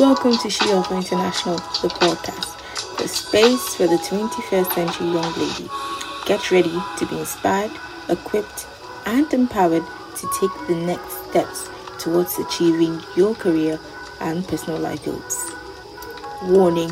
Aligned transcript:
Welcome 0.00 0.36
to 0.38 0.50
She 0.50 0.72
Alpha 0.72 0.96
International, 0.96 1.54
the 1.54 1.88
podcast, 1.88 2.98
the 2.98 3.06
space 3.06 3.76
for 3.76 3.86
the 3.86 3.94
21st 3.98 4.72
century 4.72 5.06
young 5.06 5.32
lady. 5.34 5.70
Get 6.26 6.50
ready 6.50 6.76
to 6.98 7.06
be 7.06 7.16
inspired, 7.20 7.70
equipped, 8.08 8.66
and 9.06 9.32
empowered 9.32 9.84
to 10.16 10.30
take 10.40 10.66
the 10.66 10.74
next 10.74 11.30
steps 11.30 11.68
towards 12.00 12.36
achieving 12.40 13.00
your 13.14 13.36
career 13.36 13.78
and 14.20 14.44
personal 14.48 14.80
life 14.80 15.04
goals. 15.04 15.52
Warning 16.42 16.90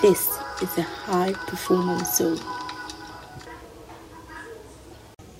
this 0.00 0.28
is 0.62 0.78
a 0.78 0.82
high 0.82 1.32
performance 1.32 2.18
zone. 2.18 2.38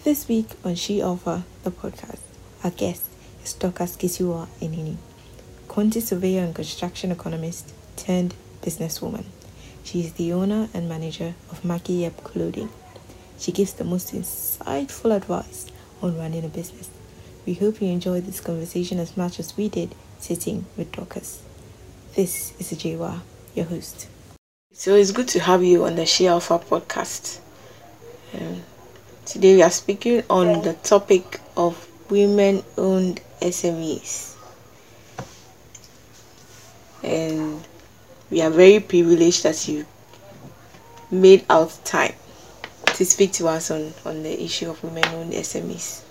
This 0.03 0.27
week 0.27 0.49
on 0.65 0.75
She 0.75 1.01
Alpha, 1.01 1.45
the 1.63 1.71
podcast, 1.71 2.19
our 2.65 2.73
guest 2.73 3.05
is 3.45 3.53
Dr. 3.53 3.85
Kisiwa 3.85 4.49
Enini, 4.61 4.97
quantity 5.73 6.01
surveyor 6.01 6.43
and 6.45 6.55
construction 6.55 7.11
economist 7.11 7.73
turned 7.97 8.35
businesswoman. 8.61 9.25
She 9.83 10.01
is 10.01 10.13
the 10.13 10.31
owner 10.35 10.69
and 10.75 10.87
manager 10.87 11.35
of 11.51 11.63
Maki 11.63 12.03
Yep 12.03 12.25
Clothing. 12.25 12.69
She 13.39 13.53
gives 13.53 13.73
the 13.73 13.85
most 13.85 14.13
insightful 14.13 15.17
advice 15.17 15.73
on 16.03 16.19
running 16.19 16.45
a 16.45 16.49
business. 16.49 16.91
We 17.47 17.55
hope 17.55 17.81
you 17.81 17.89
enjoyed 17.89 18.27
this 18.27 18.39
conversation 18.39 18.99
as 18.99 19.17
much 19.17 19.41
as 19.41 19.57
we 19.57 19.71
did 19.71 19.95
sitting 20.19 20.67
with 20.77 20.93
Dorcas. 20.93 21.43
This 22.17 22.53
is 22.61 22.71
Ajewa, 22.79 23.21
your 23.55 23.65
host. 23.65 24.09
So 24.75 24.95
it's 24.95 25.11
good 25.11 25.29
to 25.29 25.41
have 25.41 25.65
you 25.65 25.87
on 25.87 25.97
the 25.97 26.05
She 26.05 26.27
Alpha 26.27 26.59
podcast. 26.59 27.41
Um, 28.39 28.61
Today 29.25 29.55
we 29.55 29.63
are 29.63 29.71
speaking 29.71 30.23
on 30.29 30.61
the 30.61 30.75
topic 30.75 31.41
of 31.57 31.89
women 32.11 32.63
owned 32.77 33.23
SMEs. 33.41 34.32
And 37.03 37.63
we 38.31 38.41
are 38.43 38.51
very 38.51 38.81
privileged 38.81 39.43
that 39.43 39.69
you 39.69 39.85
made 41.11 41.45
out 41.51 41.79
time 41.85 42.15
to 42.87 43.05
speak 43.05 43.33
to 43.33 43.49
us 43.49 43.71
on, 43.71 43.93
on 44.05 44.23
the 44.23 44.43
issue 44.43 44.71
of 44.71 44.83
women 44.83 45.05
owned 45.07 45.33
SMEs. 45.33 46.03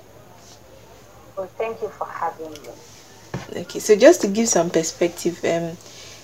Well, 1.37 1.47
thank 1.47 1.81
you 1.81 1.89
for 1.89 2.07
having 2.07 2.51
me. 2.51 3.61
Okay, 3.61 3.79
so 3.79 3.95
just 3.95 4.21
to 4.21 4.27
give 4.27 4.47
some 4.47 4.69
perspective, 4.69 5.39
um, 5.43 5.75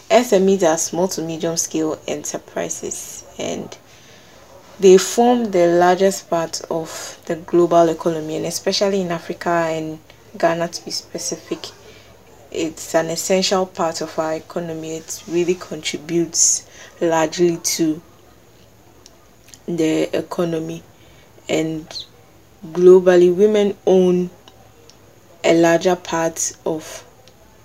SMEs 0.10 0.64
are 0.64 0.78
small 0.78 1.08
to 1.10 1.22
medium 1.22 1.58
scale 1.58 2.00
enterprises 2.08 3.26
and 3.38 3.78
they 4.80 4.98
form 4.98 5.52
the 5.52 5.68
largest 5.68 6.30
part 6.30 6.62
of 6.70 7.20
the 7.26 7.36
global 7.36 7.90
economy 7.90 8.38
and 8.38 8.46
especially 8.46 9.02
in 9.02 9.12
Africa 9.12 9.50
and 9.50 10.00
Ghana 10.38 10.68
to 10.70 10.86
be 10.86 10.92
specific 10.92 11.66
it's 12.52 12.96
an 12.96 13.08
essential 13.08 13.66
part 13.66 14.02
of 14.02 14.18
our 14.20 14.34
economy. 14.36 14.98
It 14.98 15.24
really 15.28 15.56
contributes 15.56 16.68
largely 17.02 17.58
to 17.58 18.02
the 19.68 20.18
economy. 20.18 20.84
And 21.50 21.88
globally 22.66 23.34
women 23.34 23.78
own 23.86 24.30
a 25.44 25.54
larger 25.54 25.96
part 25.96 26.54
of 26.66 27.06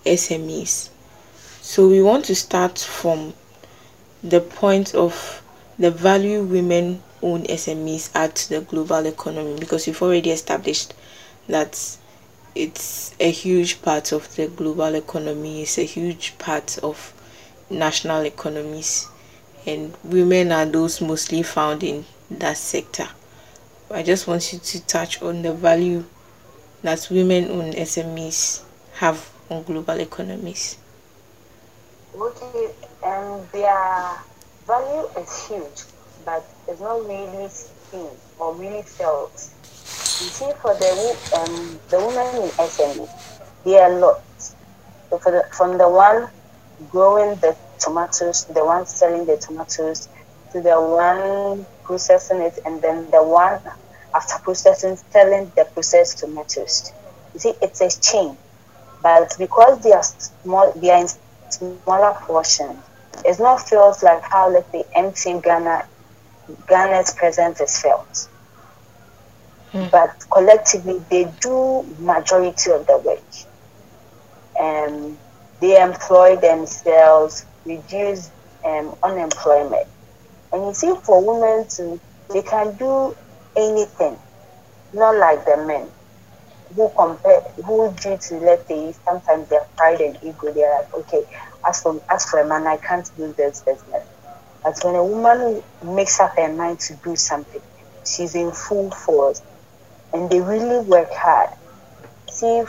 SMEs 0.04 0.90
so 1.62 1.88
we 1.88 2.02
want 2.02 2.24
to 2.24 2.34
start 2.34 2.76
from 2.76 3.32
the 4.24 4.40
point 4.40 4.96
of 4.96 5.40
the 5.78 5.92
value 5.92 6.42
women 6.42 7.00
own 7.22 7.44
SMEs 7.44 8.10
add 8.16 8.34
to 8.34 8.48
the 8.48 8.60
global 8.62 9.06
economy 9.06 9.56
because 9.60 9.86
we've 9.86 10.02
already 10.02 10.30
established 10.32 10.92
that 11.46 11.96
it's 12.54 13.14
a 13.18 13.30
huge 13.30 13.82
part 13.82 14.12
of 14.12 14.34
the 14.36 14.48
global 14.48 14.94
economy, 14.94 15.62
it's 15.62 15.78
a 15.78 15.84
huge 15.84 16.36
part 16.38 16.78
of 16.82 17.12
national 17.70 18.24
economies, 18.26 19.08
and 19.66 19.96
women 20.04 20.52
are 20.52 20.66
those 20.66 21.00
mostly 21.00 21.42
found 21.42 21.82
in 21.82 22.04
that 22.30 22.56
sector. 22.56 23.08
I 23.90 24.02
just 24.02 24.26
want 24.26 24.52
you 24.52 24.58
to 24.58 24.86
touch 24.86 25.20
on 25.22 25.42
the 25.42 25.52
value 25.52 26.04
that 26.82 27.08
women 27.10 27.50
owned 27.50 27.74
SMEs 27.74 28.62
have 28.94 29.30
on 29.50 29.62
global 29.64 30.00
economies. 30.00 30.78
Okay, 32.14 32.70
um, 33.04 33.46
they 33.52 33.64
are 33.64 34.22
value 34.66 35.08
is 35.18 35.46
huge, 35.46 35.84
but 36.24 36.44
it's 36.68 36.80
not 36.80 37.06
really 37.06 37.48
seen 37.48 38.08
or 38.38 38.54
really 38.54 38.82
felt. 38.82 39.50
You 40.20 40.30
see, 40.30 40.52
for 40.60 40.74
the 40.74 41.18
um, 41.38 41.80
the 41.90 41.98
women 41.98 42.44
in 42.44 42.50
SME, 42.50 43.08
there 43.64 43.82
are 43.84 43.98
lots. 43.98 44.56
So 45.10 45.18
the, 45.24 45.44
from 45.52 45.78
the 45.78 45.88
one 45.88 46.28
growing 46.90 47.36
the 47.40 47.56
tomatoes, 47.78 48.44
the 48.46 48.64
one 48.64 48.86
selling 48.86 49.26
the 49.26 49.36
tomatoes, 49.36 50.08
to 50.52 50.60
the 50.60 50.80
one 50.80 51.66
processing 51.84 52.40
it, 52.42 52.58
and 52.64 52.80
then 52.82 53.10
the 53.10 53.22
one 53.22 53.60
after 54.14 54.38
processing 54.42 54.96
selling 55.10 55.52
the 55.56 55.64
processed 55.74 56.18
tomatoes. 56.18 56.92
You 57.34 57.40
see, 57.40 57.54
it's 57.62 57.80
a 57.80 57.90
chain, 58.00 58.38
but 59.02 59.34
because 59.38 59.82
they 59.82 59.92
are 59.92 60.02
small, 60.04 60.72
they 60.76 60.90
are 60.90 61.00
in 61.02 61.08
smaller 61.50 62.14
portions 62.26 62.82
it's 63.24 63.38
not 63.38 63.68
felt 63.68 64.02
like 64.02 64.22
how 64.22 64.50
let's 64.50 64.70
say 64.72 64.84
MTN 64.96 65.42
Ghana 65.42 65.84
Ghana's 66.66 67.14
presence 67.14 67.60
is 67.60 67.78
felt. 67.80 68.28
Hmm. 69.72 69.88
But 69.90 70.10
collectively 70.32 71.04
they 71.10 71.24
do 71.40 71.82
majority 71.98 72.70
of 72.70 72.86
the 72.86 72.98
work. 72.98 73.24
And 74.58 75.18
they 75.60 75.80
employ 75.80 76.36
themselves, 76.36 77.46
reduce 77.64 78.30
um, 78.64 78.96
unemployment. 79.02 79.88
And 80.52 80.66
you 80.66 80.74
see 80.74 80.94
for 81.04 81.24
women 81.24 81.68
too, 81.68 82.00
they 82.32 82.42
can 82.42 82.76
do 82.76 83.16
anything, 83.56 84.18
not 84.92 85.16
like 85.16 85.44
the 85.46 85.58
men 85.66 85.92
who 86.74 86.90
compare 86.96 87.42
who 87.66 87.92
due 88.00 88.18
to 88.18 88.36
let's 88.40 88.66
say 88.68 88.94
sometimes 89.06 89.48
their 89.48 89.66
pride 89.76 90.00
and 90.00 90.18
ego, 90.22 90.52
they're 90.52 90.76
like, 90.78 90.94
okay, 90.94 91.24
as 91.68 91.82
for 91.82 92.02
as 92.10 92.26
for 92.26 92.40
a 92.40 92.48
man, 92.48 92.66
I 92.66 92.78
can't 92.78 93.08
do 93.16 93.34
this 93.36 93.62
business. 93.66 94.04
But 94.64 94.76
when 94.82 94.96
a 94.96 95.04
woman 95.04 95.62
makes 95.82 96.20
up 96.20 96.32
her 96.36 96.52
mind 96.52 96.80
to 96.80 96.96
do 97.04 97.16
something, 97.16 97.62
she's 98.06 98.34
in 98.34 98.52
full 98.52 98.90
force, 98.92 99.42
and 100.12 100.30
they 100.30 100.40
really 100.40 100.84
work 100.86 101.08
hard. 101.12 101.50
See, 102.30 102.64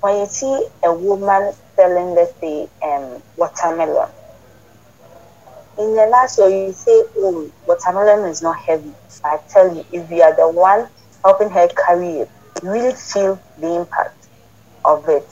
when 0.00 0.16
you 0.20 0.26
see 0.26 0.68
a 0.84 0.92
woman 0.94 1.52
selling, 1.76 2.14
let's 2.14 2.34
say, 2.40 2.68
um, 2.82 3.22
watermelon, 3.36 4.08
in 5.78 5.94
the 5.94 6.06
last 6.06 6.38
year 6.38 6.48
you 6.48 6.72
say, 6.72 7.04
"Oh, 7.16 7.50
watermelon 7.66 8.28
is 8.28 8.42
not 8.42 8.56
heavy." 8.58 8.94
I 9.24 9.38
tell 9.48 9.74
you, 9.74 9.84
if 9.92 10.10
you 10.10 10.22
are 10.22 10.34
the 10.34 10.48
one 10.50 10.88
helping 11.24 11.50
her 11.50 11.68
carry 11.68 12.20
it, 12.20 12.30
you 12.62 12.70
really 12.70 12.94
feel 12.94 13.40
the 13.56 13.74
impact 13.76 14.28
of 14.84 15.08
it. 15.08 15.28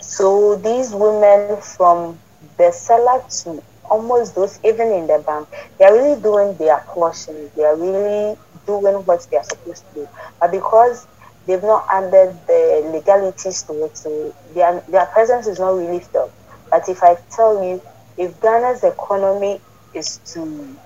So 0.00 0.56
these 0.56 0.94
women 0.94 1.50
from 1.52 2.20
the 2.56 2.62
seller 2.72 3.22
to 3.42 3.62
almost 3.84 4.34
those 4.34 4.58
even 4.64 4.90
in 4.92 5.06
the 5.06 5.18
bank, 5.24 5.48
they 5.78 5.84
are 5.84 5.92
really 5.92 6.20
doing 6.20 6.56
their 6.56 6.78
portion. 6.88 7.50
They 7.54 7.64
are 7.64 7.76
really 7.76 8.36
doing 8.68 8.94
what 9.06 9.26
they 9.30 9.38
are 9.38 9.44
supposed 9.44 9.82
to 9.88 9.94
do. 10.02 10.08
But 10.40 10.52
because 10.52 11.06
they've 11.46 11.62
not 11.62 11.86
added 11.90 12.36
the 12.46 12.90
legalities 12.92 13.62
to 13.64 13.84
it, 13.86 13.96
so 13.96 14.34
their, 14.54 14.84
their 14.88 15.06
presence 15.06 15.46
is 15.46 15.58
not 15.58 15.70
really 15.70 16.00
felt. 16.00 16.30
But 16.70 16.88
if 16.88 17.02
I 17.02 17.16
tell 17.34 17.64
you, 17.64 17.82
if 18.18 18.38
Ghana's 18.40 18.84
economy 18.84 19.60
is 19.94 20.18
to 20.34 20.76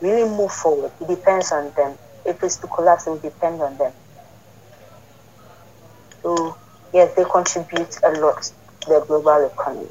really 0.00 0.28
move 0.28 0.52
forward, 0.52 0.92
it 1.00 1.08
depends 1.08 1.50
on 1.50 1.72
them. 1.76 1.96
If 2.26 2.42
it's 2.44 2.56
to 2.58 2.66
collapse, 2.66 3.06
it 3.06 3.10
will 3.10 3.18
depend 3.18 3.62
on 3.62 3.78
them. 3.78 3.92
So, 6.22 6.56
yes, 6.92 7.14
they 7.14 7.24
contribute 7.24 7.98
a 8.04 8.10
lot 8.20 8.52
to 8.82 8.88
the 8.88 9.04
global 9.06 9.46
economy. 9.46 9.88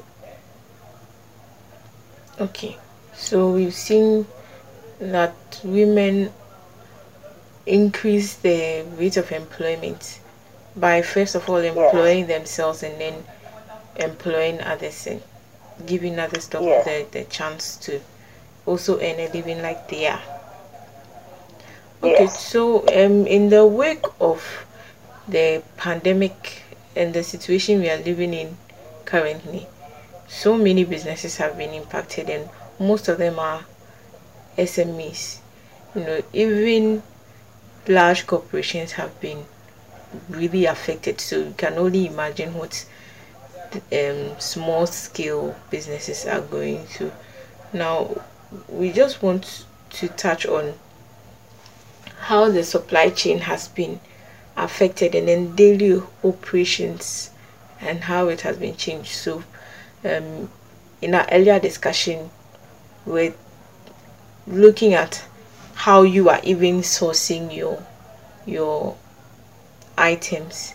Okay, 2.40 2.78
so 3.12 3.52
we've 3.52 3.74
seen 3.74 4.26
that 5.00 5.34
women 5.64 6.32
increase 7.66 8.36
the 8.36 8.84
rate 8.96 9.16
of 9.16 9.30
employment 9.32 10.20
by 10.76 11.02
first 11.02 11.34
of 11.34 11.48
all 11.48 11.56
employing 11.56 12.20
yes. 12.20 12.28
themselves 12.28 12.82
and 12.82 13.00
then 13.00 13.14
employing 13.96 14.60
others 14.62 15.06
and 15.06 15.22
giving 15.86 16.18
others 16.18 16.48
the, 16.48 16.60
yes. 16.60 16.84
the, 16.84 17.18
the 17.18 17.24
chance 17.26 17.76
to 17.76 18.00
also 18.66 18.98
earn 19.00 19.18
a 19.18 19.28
living 19.32 19.62
like 19.62 19.88
they 19.88 20.06
are. 20.06 20.22
Okay, 22.02 22.24
yes. 22.24 22.46
so 22.46 22.80
um, 22.88 23.26
in 23.26 23.50
the 23.50 23.66
wake 23.66 24.04
of 24.20 24.66
the 25.28 25.62
pandemic 25.76 26.62
and 26.96 27.12
the 27.12 27.22
situation 27.22 27.80
we 27.80 27.90
are 27.90 27.98
living 27.98 28.32
in 28.32 28.56
currently, 29.04 29.66
so 30.28 30.56
many 30.56 30.84
businesses 30.84 31.36
have 31.36 31.58
been 31.58 31.74
impacted, 31.74 32.30
and 32.30 32.48
most 32.78 33.08
of 33.08 33.18
them 33.18 33.38
are 33.38 33.64
SMEs. 34.56 35.38
You 35.94 36.04
know, 36.04 36.22
even 36.32 37.02
large 37.90 38.26
corporations 38.26 38.92
have 38.92 39.20
been 39.20 39.44
really 40.28 40.64
affected. 40.64 41.20
So 41.20 41.38
you 41.38 41.54
can 41.56 41.74
only 41.74 42.06
imagine 42.06 42.54
what 42.54 42.86
um, 43.92 44.38
small 44.38 44.86
scale 44.86 45.56
businesses 45.70 46.24
are 46.26 46.40
going 46.40 46.86
to. 46.94 47.12
Now, 47.72 48.22
we 48.68 48.92
just 48.92 49.22
want 49.22 49.66
to 49.90 50.08
touch 50.08 50.46
on 50.46 50.74
how 52.18 52.50
the 52.50 52.62
supply 52.62 53.10
chain 53.10 53.38
has 53.38 53.68
been 53.68 54.00
affected 54.56 55.14
and 55.14 55.28
then 55.28 55.54
daily 55.56 56.02
operations 56.22 57.30
and 57.80 58.00
how 58.04 58.28
it 58.28 58.42
has 58.42 58.56
been 58.56 58.76
changed. 58.76 59.12
So, 59.12 59.42
um, 60.04 60.50
in 61.00 61.14
our 61.14 61.26
earlier 61.32 61.58
discussion, 61.58 62.30
we're 63.06 63.34
looking 64.46 64.94
at 64.94 65.24
how 65.80 66.02
you 66.02 66.28
are 66.28 66.40
even 66.42 66.82
sourcing 66.82 67.56
your 67.56 67.82
your 68.44 68.94
items. 69.96 70.74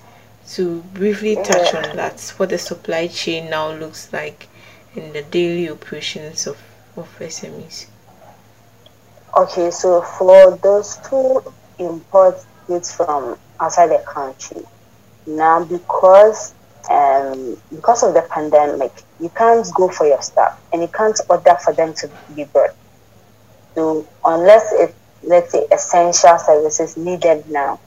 To 0.53 0.81
briefly 0.93 1.35
touch 1.35 1.75
on 1.75 1.95
that, 1.95 2.21
what 2.37 2.49
the 2.49 2.57
supply 2.57 3.07
chain 3.07 3.49
now 3.51 3.71
looks 3.71 4.11
like 4.11 4.47
in 4.95 5.13
the 5.13 5.21
daily 5.21 5.69
operations 5.69 6.47
of, 6.47 6.57
of 6.97 7.07
SMEs. 7.19 7.87
Okay, 9.37 9.69
so 9.69 10.01
for 10.01 10.57
those 10.57 10.97
who 11.07 11.43
import 11.77 12.43
goods 12.67 12.95
from 12.95 13.37
outside 13.59 13.87
the 13.87 14.03
country, 14.07 14.63
now 15.27 15.63
because 15.65 16.53
um, 16.89 17.57
because 17.69 18.01
of 18.03 18.15
the 18.15 18.21
pandemic, 18.29 18.91
you 19.19 19.29
can't 19.29 19.67
go 19.75 19.87
for 19.89 20.07
your 20.07 20.21
stuff 20.21 20.59
and 20.73 20.81
you 20.81 20.87
can't 20.87 21.19
order 21.29 21.57
for 21.63 21.73
them 21.73 21.93
to 21.95 22.09
be 22.35 22.45
brought. 22.45 22.75
So 23.75 24.07
unless 24.23 24.71
it 24.73 24.95
let's 25.23 25.51
say 25.51 25.65
essential 25.71 26.37
services 26.37 26.97
needed 26.97 27.49
now 27.49 27.79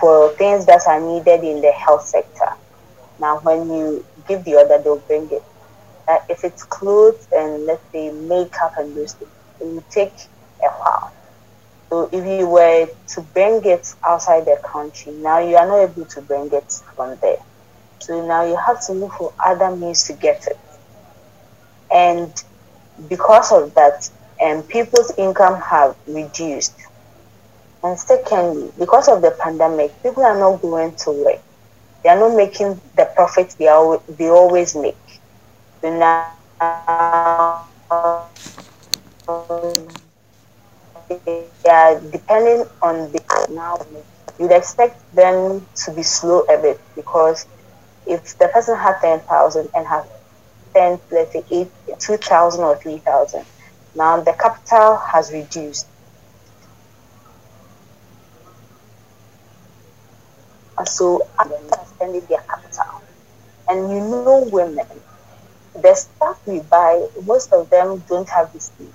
for 0.00 0.30
things 0.36 0.66
that 0.66 0.86
are 0.86 1.00
needed 1.00 1.44
in 1.44 1.60
the 1.60 1.72
health 1.72 2.06
sector. 2.06 2.50
Now 3.18 3.40
when 3.40 3.68
you 3.70 4.04
give 4.26 4.44
the 4.44 4.56
order 4.56 4.82
they'll 4.82 4.98
bring 4.98 5.30
it. 5.30 5.42
Uh, 6.08 6.18
if 6.28 6.44
it's 6.44 6.64
clothes 6.64 7.28
and 7.32 7.66
let's 7.66 7.82
say 7.92 8.10
makeup 8.10 8.74
and 8.78 8.96
those 8.96 9.12
things, 9.12 9.30
it 9.60 9.64
will 9.64 9.84
take 9.90 10.12
a 10.62 10.68
while. 10.68 11.12
So 11.90 12.08
if 12.12 12.24
you 12.24 12.48
were 12.48 12.88
to 13.08 13.20
bring 13.20 13.64
it 13.64 13.94
outside 14.06 14.44
the 14.44 14.60
country, 14.64 15.12
now 15.12 15.38
you 15.40 15.56
are 15.56 15.66
not 15.66 15.90
able 15.90 16.06
to 16.06 16.20
bring 16.22 16.52
it 16.52 16.72
from 16.96 17.16
there. 17.20 17.38
So 18.00 18.26
now 18.26 18.44
you 18.44 18.56
have 18.56 18.84
to 18.86 18.92
look 18.92 19.12
for 19.12 19.32
other 19.44 19.74
means 19.76 20.04
to 20.04 20.14
get 20.14 20.46
it. 20.46 20.58
And 21.92 22.32
because 23.08 23.52
of 23.52 23.74
that, 23.74 24.08
um, 24.42 24.62
people's 24.64 25.12
income 25.18 25.60
have 25.60 25.96
reduced. 26.06 26.74
And 27.82 27.98
secondly, 27.98 28.70
because 28.78 29.08
of 29.08 29.22
the 29.22 29.30
pandemic, 29.30 30.02
people 30.02 30.22
are 30.24 30.38
not 30.38 30.60
going 30.60 30.94
to 30.96 31.10
work. 31.12 31.40
They 32.02 32.10
are 32.10 32.18
not 32.18 32.36
making 32.36 32.80
the 32.96 33.06
profits 33.14 33.54
they, 33.54 33.66
they 34.16 34.28
always 34.28 34.74
make. 34.74 34.96
So 35.80 35.98
now, 35.98 36.34
they 41.08 41.70
are 41.70 42.00
depending 42.00 42.64
on 42.82 43.12
the 43.12 43.20
now. 43.50 43.78
You'd 44.38 44.52
expect 44.52 45.00
them 45.14 45.66
to 45.84 45.92
be 45.92 46.02
slow 46.02 46.40
a 46.42 46.56
bit 46.60 46.80
because 46.94 47.46
if 48.06 48.38
the 48.38 48.48
person 48.48 48.76
had 48.76 49.00
10,000 49.00 49.68
and 49.74 49.86
has 49.86 50.04
spent, 50.70 51.00
let's 51.10 51.32
say, 51.32 51.44
8, 51.50 51.68
2,000 51.98 52.64
or 52.64 52.76
3,000, 52.76 53.44
now 53.94 54.20
the 54.20 54.32
capital 54.32 54.96
has 54.96 55.32
reduced. 55.32 55.86
And 60.78 60.88
so 60.88 61.26
they 61.46 61.54
are 61.54 61.86
spending 61.86 62.24
their 62.26 62.40
capital. 62.40 63.02
And 63.68 63.90
you 63.90 64.00
know 64.00 64.48
women, 64.50 64.86
the 65.74 65.94
stuff 65.94 66.46
we 66.46 66.60
buy, 66.60 67.06
most 67.24 67.52
of 67.52 67.68
them 67.70 68.02
don't 68.08 68.28
have 68.28 68.52
this 68.52 68.70
need. 68.78 68.92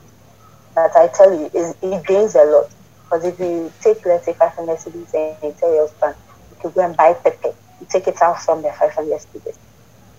But 0.73 0.95
I 0.95 1.07
tell 1.07 1.31
you, 1.33 1.49
it 1.53 2.03
drains 2.03 2.35
a 2.35 2.43
lot. 2.43 2.69
Because 3.03 3.25
if 3.25 3.39
you 3.39 3.71
take, 3.81 4.05
let's 4.05 4.25
say, 4.25 4.33
500 4.33 4.77
cedis 4.77 5.13
and 5.13 5.43
you 5.43 5.55
tell 5.59 5.71
your 5.71 5.87
husband, 5.87 6.15
you 6.51 6.57
can 6.61 6.71
go 6.71 6.85
and 6.85 6.97
buy 6.97 7.13
pepper, 7.13 7.53
you 7.79 7.87
take 7.87 8.07
it 8.07 8.21
out 8.21 8.41
from 8.41 8.61
the 8.61 8.71
500 8.71 9.19
cedis. 9.19 9.57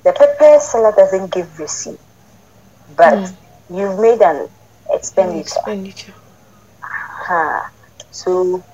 The 0.05 0.13
pepper 0.13 0.61
seller 0.61 0.93
doesn't 0.97 1.33
give 1.33 1.59
receipt, 1.59 1.99
but 2.97 3.15
mm. 3.15 3.37
you've 3.75 3.99
made 3.99 4.23
an 4.23 4.49
expenditure. 4.93 5.59
Expenditure. 5.59 6.15
Uh-huh. 6.83 7.69
So, 8.11 8.65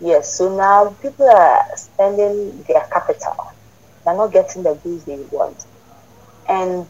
yes, 0.00 0.34
so 0.34 0.56
now 0.56 0.90
people 1.02 1.28
are 1.28 1.64
spending 1.76 2.62
their 2.62 2.86
capital. 2.92 3.52
They're 4.04 4.16
not 4.16 4.32
getting 4.32 4.62
the 4.62 4.74
goods 4.74 5.04
they 5.04 5.16
want. 5.30 5.64
And 6.48 6.86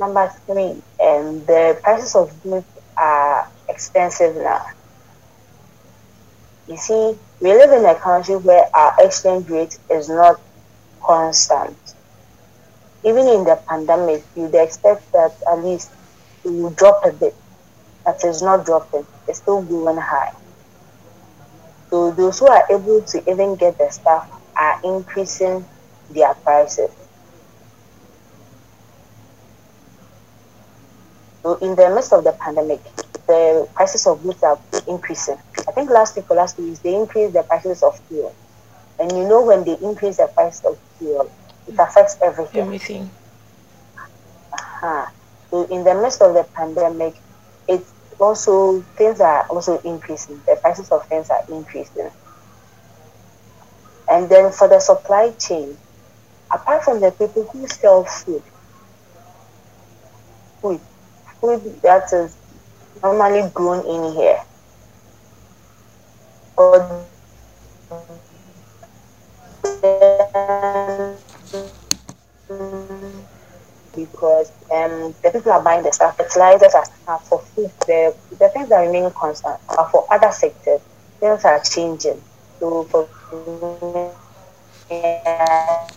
number 0.00 0.32
three, 0.46 0.82
and 1.00 1.40
um, 1.40 1.44
the 1.44 1.78
prices 1.82 2.14
of 2.14 2.42
goods 2.42 2.66
are 2.96 3.48
expensive 3.68 4.36
now. 4.36 4.66
You 6.66 6.78
see, 6.78 7.14
we 7.40 7.52
live 7.52 7.72
in 7.72 7.84
a 7.84 7.94
country 7.94 8.36
where 8.36 8.64
our 8.74 8.94
exchange 8.98 9.48
rate 9.50 9.78
is 9.90 10.08
not 10.08 10.40
constant. 11.02 11.76
Even 13.04 13.28
in 13.28 13.44
the 13.44 13.60
pandemic, 13.68 14.24
you'd 14.34 14.54
expect 14.54 15.12
that 15.12 15.34
at 15.46 15.62
least 15.62 15.90
it 16.42 16.48
will 16.48 16.70
drop 16.70 17.04
a 17.04 17.12
bit 17.12 17.34
that 18.04 18.24
is 18.24 18.42
not 18.42 18.66
dropping, 18.66 19.06
it's 19.26 19.38
still 19.38 19.62
going 19.62 19.96
high. 19.96 20.32
So 21.90 22.10
those 22.10 22.38
who 22.38 22.48
are 22.48 22.64
able 22.70 23.02
to 23.02 23.30
even 23.30 23.56
get 23.56 23.78
the 23.78 23.88
stuff 23.90 24.28
are 24.56 24.80
increasing 24.84 25.64
their 26.10 26.34
prices. 26.34 26.90
So 31.42 31.56
in 31.56 31.76
the 31.76 31.90
midst 31.94 32.12
of 32.12 32.24
the 32.24 32.32
pandemic, 32.32 32.82
the 33.26 33.68
prices 33.74 34.06
of 34.06 34.22
goods 34.22 34.42
are 34.42 34.58
increasing. 34.88 35.36
I 35.68 35.72
think 35.72 35.90
last 35.90 36.16
week 36.16 36.30
or 36.30 36.36
last 36.36 36.58
week 36.58 36.80
they 36.82 36.94
increased 36.94 37.34
the 37.34 37.42
prices 37.42 37.82
of 37.82 37.98
fuel. 38.08 38.34
And 38.98 39.12
you 39.12 39.28
know 39.28 39.44
when 39.44 39.64
they 39.64 39.76
increase 39.82 40.18
the 40.18 40.26
price 40.26 40.64
of 40.64 40.78
fuel, 40.98 41.30
it 41.68 41.78
affects 41.78 42.16
everything. 42.22 42.60
Everything. 42.62 43.10
Uh-huh. 44.52 45.06
So 45.50 45.64
in 45.64 45.84
the 45.84 45.94
midst 45.94 46.22
of 46.22 46.34
the 46.34 46.44
pandemic, 46.54 47.14
it's 47.68 47.92
also 48.18 48.80
things 48.96 49.20
are 49.20 49.46
also 49.48 49.78
increasing. 49.80 50.42
The 50.46 50.56
prices 50.60 50.90
of 50.90 51.06
things 51.06 51.30
are 51.30 51.42
increasing. 51.48 52.10
And 54.08 54.28
then 54.28 54.52
for 54.52 54.68
the 54.68 54.80
supply 54.80 55.30
chain, 55.32 55.78
apart 56.52 56.84
from 56.84 57.00
the 57.00 57.10
people 57.10 57.44
who 57.44 57.66
sell 57.66 58.04
food, 58.04 58.42
food, 60.60 60.80
food 61.40 61.80
that 61.82 62.12
is 62.12 62.36
normally 63.02 63.50
grown 63.54 63.86
in 63.86 64.12
here, 64.14 64.40
because 73.94 74.52
um, 74.74 75.14
the 75.22 75.30
people 75.30 75.52
are 75.52 75.62
buying 75.62 75.84
the 75.84 75.92
stuff, 75.92 76.16
fertilizers 76.16 76.74
are, 76.74 77.18
for 77.20 77.40
food, 77.40 77.70
the, 77.86 78.14
the 78.38 78.48
things 78.48 78.68
that 78.68 78.80
remain 78.80 79.10
constant. 79.12 79.60
But 79.68 79.90
for 79.90 80.06
other 80.10 80.32
sectors, 80.32 80.80
things 81.20 81.44
are 81.44 81.60
changing. 81.62 82.20
So 82.58 82.84
for 82.84 83.08
yeah, 84.90 85.88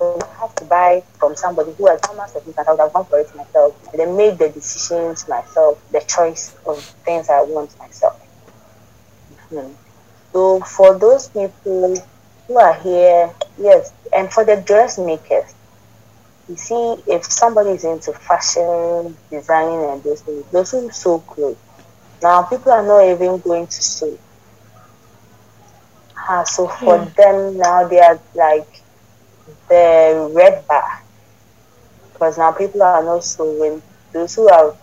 I 0.00 0.26
have 0.40 0.54
to 0.56 0.64
buy 0.64 1.02
from 1.18 1.34
somebody 1.34 1.72
who 1.72 1.86
has 1.86 2.00
almost 2.08 2.36
a 2.36 2.38
I 2.38 2.70
would 2.70 2.80
have 2.80 2.92
gone 2.92 3.04
for 3.06 3.18
it 3.18 3.34
myself. 3.34 3.74
And 3.92 4.00
then 4.00 4.16
made 4.16 4.38
the 4.38 4.48
decisions 4.50 5.26
myself, 5.26 5.82
the 5.90 6.00
choice 6.00 6.54
of 6.66 6.78
things 7.04 7.28
I 7.28 7.42
want 7.42 7.76
myself. 7.78 8.20
Mm-hmm. 9.50 9.72
So 10.32 10.60
for 10.60 10.98
those 10.98 11.28
people 11.28 11.96
who 12.46 12.58
are 12.58 12.74
here, 12.74 13.32
yes, 13.58 13.92
and 14.14 14.32
for 14.32 14.44
the 14.44 14.56
dressmakers, 14.56 15.54
you 16.48 16.56
see, 16.56 16.96
if 17.06 17.24
somebody 17.24 17.70
is 17.70 17.84
into 17.84 18.12
fashion, 18.12 19.16
design, 19.30 19.78
and 19.90 20.02
those 20.02 20.22
things, 20.22 20.44
those 20.50 20.70
who 20.70 20.90
sew 20.90 21.18
clothes, 21.20 21.58
now 22.22 22.42
people 22.42 22.72
are 22.72 22.82
not 22.82 23.04
even 23.04 23.38
going 23.38 23.66
to 23.66 23.82
sew. 23.82 24.18
Uh, 26.28 26.44
so 26.44 26.68
for 26.68 26.98
hmm. 26.98 27.12
them 27.16 27.58
now, 27.58 27.86
they 27.86 28.00
are 28.00 28.20
like 28.34 28.82
the 29.68 30.32
red 30.34 30.66
bar, 30.66 31.02
because 32.12 32.38
now 32.38 32.52
people 32.52 32.82
are 32.82 32.96
not 32.96 33.24
sewing. 33.24 33.82
Those 34.12 34.34
who 34.34 34.48
are 34.48 34.74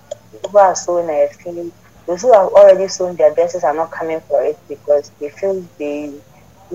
who 0.50 0.58
are 0.58 0.76
sewing 0.76 1.10
a 1.10 1.28
few, 1.30 1.72
those 2.06 2.22
who 2.22 2.32
have 2.34 2.48
already 2.50 2.88
sewn 2.88 3.16
their 3.16 3.34
dresses 3.34 3.64
are 3.64 3.74
not 3.74 3.92
coming 3.92 4.22
for 4.22 4.44
it 4.44 4.58
because 4.68 5.10
they 5.20 5.30
feel 5.30 5.66
they 5.78 6.14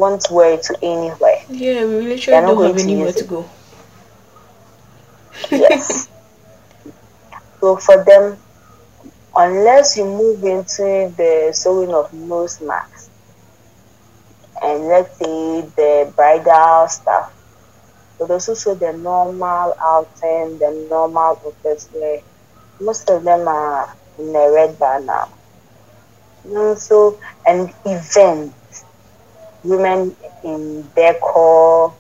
want 0.01 0.23
to 0.23 0.33
wear 0.35 0.55
it 0.55 0.63
to 0.65 0.77
anywhere. 0.83 1.43
Yeah, 1.49 1.85
we 1.85 2.01
literally 2.01 2.41
don't 2.41 2.67
have 2.67 2.79
anywhere 2.79 3.13
to, 3.13 3.19
to 3.19 3.25
go. 3.25 3.51
yes. 5.51 6.09
so 7.61 7.77
for 7.77 8.03
them, 8.05 8.39
unless 9.37 9.97
you 9.97 10.05
move 10.05 10.43
into 10.43 11.13
the 11.17 11.53
sewing 11.55 11.95
of 11.95 12.13
nose 12.13 12.61
masks, 12.61 13.11
and 14.63 14.85
let's 14.85 15.17
say 15.19 15.63
the 15.77 16.13
bridal 16.17 16.89
stuff. 16.89 17.33
But 18.19 18.31
also 18.31 18.75
the 18.75 18.93
normal 18.93 19.75
outing, 19.81 20.59
the 20.59 20.87
normal 20.91 21.41
office 21.45 21.89
where 21.93 22.21
most 22.81 23.09
of 23.09 23.25
them 23.25 23.49
are 23.49 23.95
in 24.19 24.33
the 24.33 24.53
red 24.55 24.79
bar 24.79 25.01
now. 25.01 25.31
And 26.45 26.79
so, 26.79 27.19
and 27.47 27.73
events, 27.87 28.55
women 29.63 30.17
in 30.45 30.89
decor, 30.95 31.95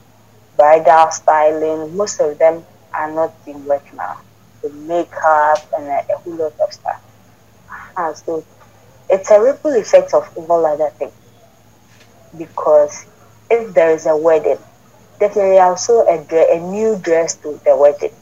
bridal 0.56 1.10
styling, 1.10 1.96
most 1.96 2.20
of 2.20 2.38
them 2.38 2.64
are 2.92 3.10
not 3.10 3.34
in 3.46 3.64
work 3.64 3.84
now. 3.94 4.20
The 4.62 4.70
makeup 4.70 5.66
and 5.76 5.86
a, 5.86 6.12
a 6.12 6.18
whole 6.18 6.34
lot 6.34 6.58
of 6.60 6.72
stuff. 6.72 7.02
And 7.96 8.16
so 8.16 8.44
it's 9.08 9.30
a 9.30 9.40
ripple 9.40 9.72
effect 9.72 10.14
of 10.14 10.28
all 10.36 10.66
other 10.66 10.90
things. 10.90 11.12
Because 12.36 13.06
if 13.50 13.74
there 13.74 13.90
is 13.90 14.06
a 14.06 14.16
wedding, 14.16 14.58
definitely 15.18 15.58
also 15.58 16.06
a, 16.06 16.24
a 16.52 16.60
new 16.60 16.98
dress 16.98 17.34
to 17.36 17.60
the 17.64 17.76
wedding. 17.76 18.12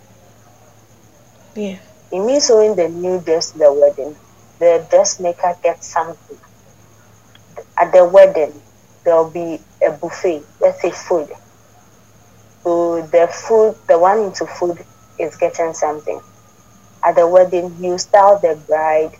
Yeah. 1.54 1.78
In 2.10 2.26
me 2.26 2.40
sewing 2.40 2.76
the 2.76 2.88
new 2.88 3.20
dress 3.20 3.52
to 3.52 3.58
the 3.58 3.72
wedding, 3.72 4.16
the 4.58 4.86
dressmaker 4.90 5.56
gets 5.62 5.86
something. 5.86 6.38
At 7.76 7.92
the 7.92 8.04
wedding, 8.04 8.52
there'll 9.08 9.32
be 9.32 9.66
a 9.88 9.92
buffet, 9.92 10.46
let's 10.60 10.82
say 10.82 10.92
food. 10.92 11.30
So 12.64 13.02
the 13.02 13.28
food, 13.28 13.76
the 13.88 13.98
one 13.98 14.20
into 14.20 14.46
food 14.46 14.84
is 15.18 15.36
getting 15.36 15.74
something. 15.74 16.20
At 17.04 17.16
the 17.16 17.26
wedding, 17.28 17.76
you 17.80 17.98
style 17.98 18.38
the 18.40 18.56
bride, 18.66 19.12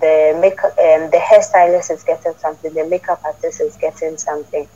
the 0.00 0.38
makeup, 0.40 0.72
um, 0.78 1.10
the 1.10 1.18
hairstylist 1.18 1.90
is 1.90 2.04
getting 2.04 2.34
something, 2.38 2.72
the 2.74 2.86
makeup 2.88 3.20
artist 3.24 3.60
is 3.60 3.76
getting 3.80 4.16
something. 4.18 4.68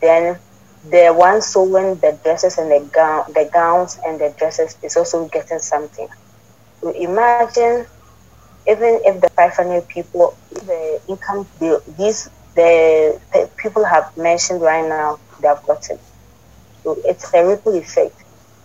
Then 0.00 0.38
the 0.84 1.12
one 1.14 1.42
sewing 1.42 1.96
the 2.00 2.18
dresses 2.22 2.58
and 2.58 2.70
the 2.70 2.88
gown, 2.92 3.24
the 3.34 3.48
gowns 3.52 3.98
and 4.06 4.20
the 4.20 4.34
dresses 4.38 4.76
is 4.82 4.96
also 4.96 5.28
getting 5.28 5.60
something. 5.60 6.08
So 6.82 6.90
imagine, 6.90 7.76
even 8.56 9.00
if 9.04 9.20
the 9.20 9.28
500 9.28 9.88
people, 9.88 10.36
the 10.50 11.00
income, 11.08 11.48
the, 11.58 11.82
these 11.98 12.28
the, 12.54 13.20
people 13.56 13.84
have 13.84 14.10
mentioned 14.16 14.60
right 14.62 14.86
now, 14.88 15.18
they 15.40 15.48
have 15.48 15.62
gotten. 15.66 15.98
So 16.84 16.96
it's 17.04 17.32
a 17.34 17.44
ripple 17.46 17.74
effect. 17.76 18.14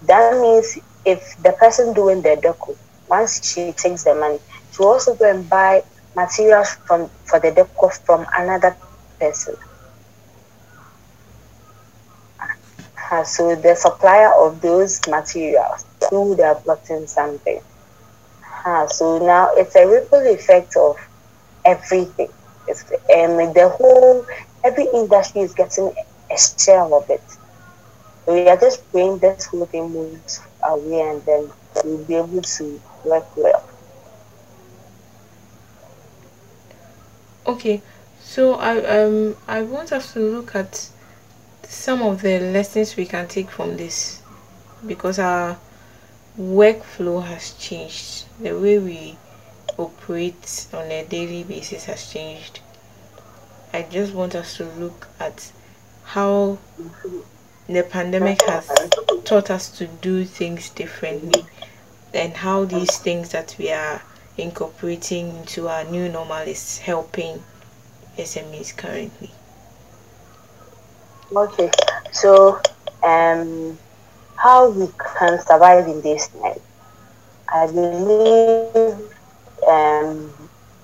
That 0.02 0.40
means 0.40 0.78
if 1.06 1.36
the 1.44 1.54
person 1.54 1.94
doing 1.94 2.22
the 2.22 2.38
deco, 2.44 2.78
once 3.08 3.42
she 3.46 3.72
takes 3.74 4.04
the 4.04 4.14
money, 4.16 4.40
she 4.72 4.84
also 4.84 5.16
go 5.16 5.30
and 5.30 5.48
buy 5.50 5.84
materials 6.16 6.76
from 6.86 7.10
for 7.26 7.40
the 7.40 7.52
deco 7.52 7.92
from 8.06 8.26
another 8.38 8.78
person. 9.20 9.56
Uh, 13.12 13.24
so 13.24 13.56
the 13.56 13.76
supplier 13.76 14.32
of 14.40 14.62
those 14.62 15.00
materials 15.08 15.86
who 16.10 16.36
they 16.36 16.44
have 16.44 16.64
gotten 16.66 17.08
something. 17.08 17.62
Uh, 18.66 18.88
so 18.88 19.18
now 19.20 19.50
it's 19.56 19.76
a 19.76 19.88
ripple 19.88 20.26
effect 20.28 20.76
of 20.76 20.96
everything. 21.66 22.30
Um, 22.84 23.54
the 23.54 23.70
whole 23.78 24.26
every 24.64 24.88
industry 24.94 25.42
is 25.42 25.54
getting 25.54 25.94
a 26.32 26.38
share 26.38 26.84
of 26.84 27.10
it. 27.10 27.24
We 28.28 28.48
are 28.50 28.58
just 28.58 28.90
praying 28.92 29.20
this 29.20 29.46
whole 29.46 29.66
thing 29.66 29.90
moves 29.90 30.42
away 30.64 31.02
and 31.02 31.26
then 31.26 31.50
we'll 31.84 32.04
be 32.04 32.16
able 32.16 32.42
to 32.42 32.82
work 33.06 33.38
well. 33.38 33.64
Okay, 37.46 37.82
so 38.22 38.56
I 38.56 38.78
um 39.00 39.38
I 39.48 39.62
want 39.62 39.94
us 39.94 40.14
to 40.14 40.20
look 40.20 40.54
at 40.56 40.90
some 41.64 42.02
of 42.02 42.22
the 42.22 42.40
lessons 42.40 42.98
we 42.98 43.06
can 43.06 43.28
take 43.28 43.50
from 43.50 43.78
this 43.78 44.22
because 44.86 45.20
our 45.20 45.58
workflow 46.38 47.24
has 47.24 47.54
changed. 47.54 48.26
The 48.42 48.52
way 48.52 48.80
we 48.80 49.18
operate 49.78 50.68
on 50.74 50.92
a 50.92 51.06
daily 51.06 51.44
basis 51.44 51.86
has 51.86 52.12
changed. 52.12 52.60
I 53.78 53.84
just 53.84 54.12
want 54.12 54.34
us 54.34 54.58
to 54.58 54.66
look 54.80 55.08
at 55.20 55.52
how 56.04 56.58
the 57.70 57.84
pandemic 57.84 58.42
has 58.48 58.68
taught 59.24 59.52
us 59.52 59.70
to 59.78 59.86
do 59.86 60.26
things 60.26 60.72
differently 60.72 61.46
and 62.12 62.34
how 62.34 62.66
these 62.66 62.98
things 62.98 63.30
that 63.34 63.56
we 63.60 63.70
are 63.70 64.02
incorporating 64.36 65.30
into 65.38 65.68
our 65.70 65.84
new 65.84 66.10
normal 66.10 66.40
is 66.40 66.80
helping 66.80 67.44
SMEs 68.18 68.76
currently. 68.76 69.30
Okay, 71.32 71.70
so 72.12 72.60
um, 73.04 73.78
how 74.38 74.72
we 74.72 74.88
can 75.20 75.40
survive 75.46 75.88
in 75.88 76.02
this 76.02 76.30
time? 76.30 76.60
I 77.54 77.68
believe 77.68 79.12
um, 79.68 80.34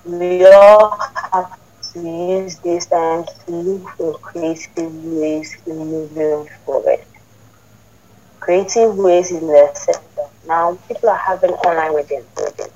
we 0.04 0.46
all 0.46 0.96
have 1.32 1.58
to 1.94 2.00
use 2.02 2.58
this 2.58 2.86
time 2.86 3.24
to 3.46 3.52
look 3.52 3.88
for 3.96 4.18
creative 4.18 4.92
ways 5.04 5.56
in 5.66 5.78
moving 5.78 6.48
forward. 6.64 7.00
Creative 8.40 8.96
ways 8.96 9.30
in 9.30 9.46
the 9.46 9.70
sector. 9.74 10.26
Now, 10.46 10.78
people 10.88 11.08
are 11.10 11.16
having 11.26 11.52
online 11.52 11.94
weddings. 11.94 12.26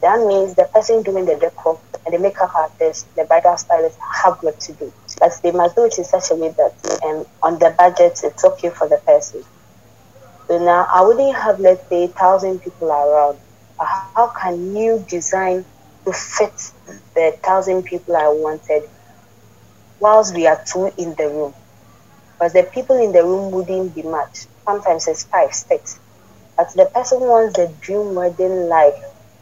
That 0.02 0.20
means 0.26 0.54
the 0.54 0.64
person 0.72 1.02
doing 1.02 1.26
the 1.26 1.36
decor 1.36 1.80
and 2.06 2.14
the 2.14 2.18
makeup 2.18 2.52
artist, 2.54 3.06
the 3.16 3.24
bridal 3.24 3.56
stylist 3.56 3.98
have 4.22 4.42
work 4.42 4.58
to 4.60 4.72
do. 4.74 4.92
But 5.18 5.32
they 5.42 5.52
must 5.52 5.76
do 5.76 5.84
it 5.84 5.98
in 5.98 6.04
such 6.04 6.30
a 6.30 6.36
way 6.36 6.54
that 6.56 7.00
um, 7.04 7.26
on 7.42 7.58
the 7.58 7.74
budget, 7.78 8.20
it's 8.24 8.44
okay 8.44 8.70
for 8.70 8.88
the 8.88 8.98
person. 9.06 9.44
So 10.48 10.58
now 10.58 10.86
I 10.92 11.02
wouldn't 11.02 11.36
have, 11.36 11.60
let's 11.60 11.88
say, 11.88 12.08
thousand 12.08 12.60
people 12.60 12.88
around. 12.90 13.38
How 13.78 14.10
can 14.28 14.74
you 14.76 15.04
design 15.08 15.64
to 16.06 16.12
fit 16.12 16.54
the 17.14 17.36
thousand 17.42 17.84
people 17.84 18.16
I 18.16 18.28
wanted 18.28 18.82
whilst 20.00 20.34
we 20.34 20.46
are 20.46 20.60
two 20.66 20.90
in 20.96 21.14
the 21.16 21.28
room? 21.28 21.54
But 22.38 22.52
the 22.54 22.64
people 22.64 22.96
in 23.02 23.12
the 23.12 23.22
room 23.24 23.50
wouldn't 23.52 23.94
be 23.94 24.02
much. 24.02 24.46
Sometimes 24.66 25.06
it's 25.08 25.24
five, 25.24 25.52
six. 25.52 25.98
But 26.56 26.68
the 26.74 26.86
person 26.94 27.20
wants 27.20 27.54
the 27.56 27.68
dream 27.80 28.14
wedding 28.14 28.68
like 28.68 28.94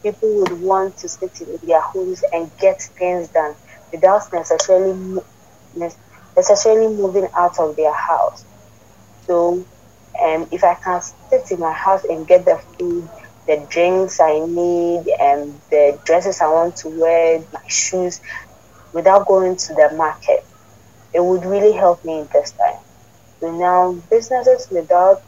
People 0.01 0.39
would 0.39 0.59
want 0.59 0.97
to 0.97 1.07
sit 1.07 1.39
in 1.39 1.59
their 1.61 1.81
homes 1.81 2.23
and 2.33 2.49
get 2.57 2.81
things 2.97 3.27
done 3.27 3.53
without 3.91 4.23
necessarily 4.33 5.21
necessarily 6.35 6.95
moving 6.95 7.27
out 7.35 7.59
of 7.59 7.75
their 7.75 7.93
house. 7.93 8.43
So, 9.27 9.67
um, 10.19 10.47
if 10.51 10.63
I 10.63 10.73
can 10.83 10.99
sit 11.29 11.51
in 11.51 11.59
my 11.59 11.73
house 11.73 12.05
and 12.05 12.27
get 12.27 12.43
the 12.45 12.59
food, 12.79 13.07
the 13.47 13.65
drinks 13.69 14.19
I 14.19 14.39
need, 14.39 15.07
and 15.19 15.61
the 15.71 15.99
dresses 16.05 16.41
I 16.41 16.47
want 16.47 16.77
to 16.77 16.89
wear, 16.89 17.39
my 17.53 17.61
shoes, 17.67 18.21
without 18.93 19.27
going 19.27 19.57
to 19.57 19.73
the 19.75 19.91
market, 19.95 20.45
it 21.13 21.23
would 21.23 21.45
really 21.45 21.73
help 21.73 22.03
me 22.05 22.21
in 22.21 22.29
this 22.33 22.51
time. 22.53 22.79
So 23.39 23.51
now, 23.51 23.93
businesses 24.09 24.67
without 24.71 25.23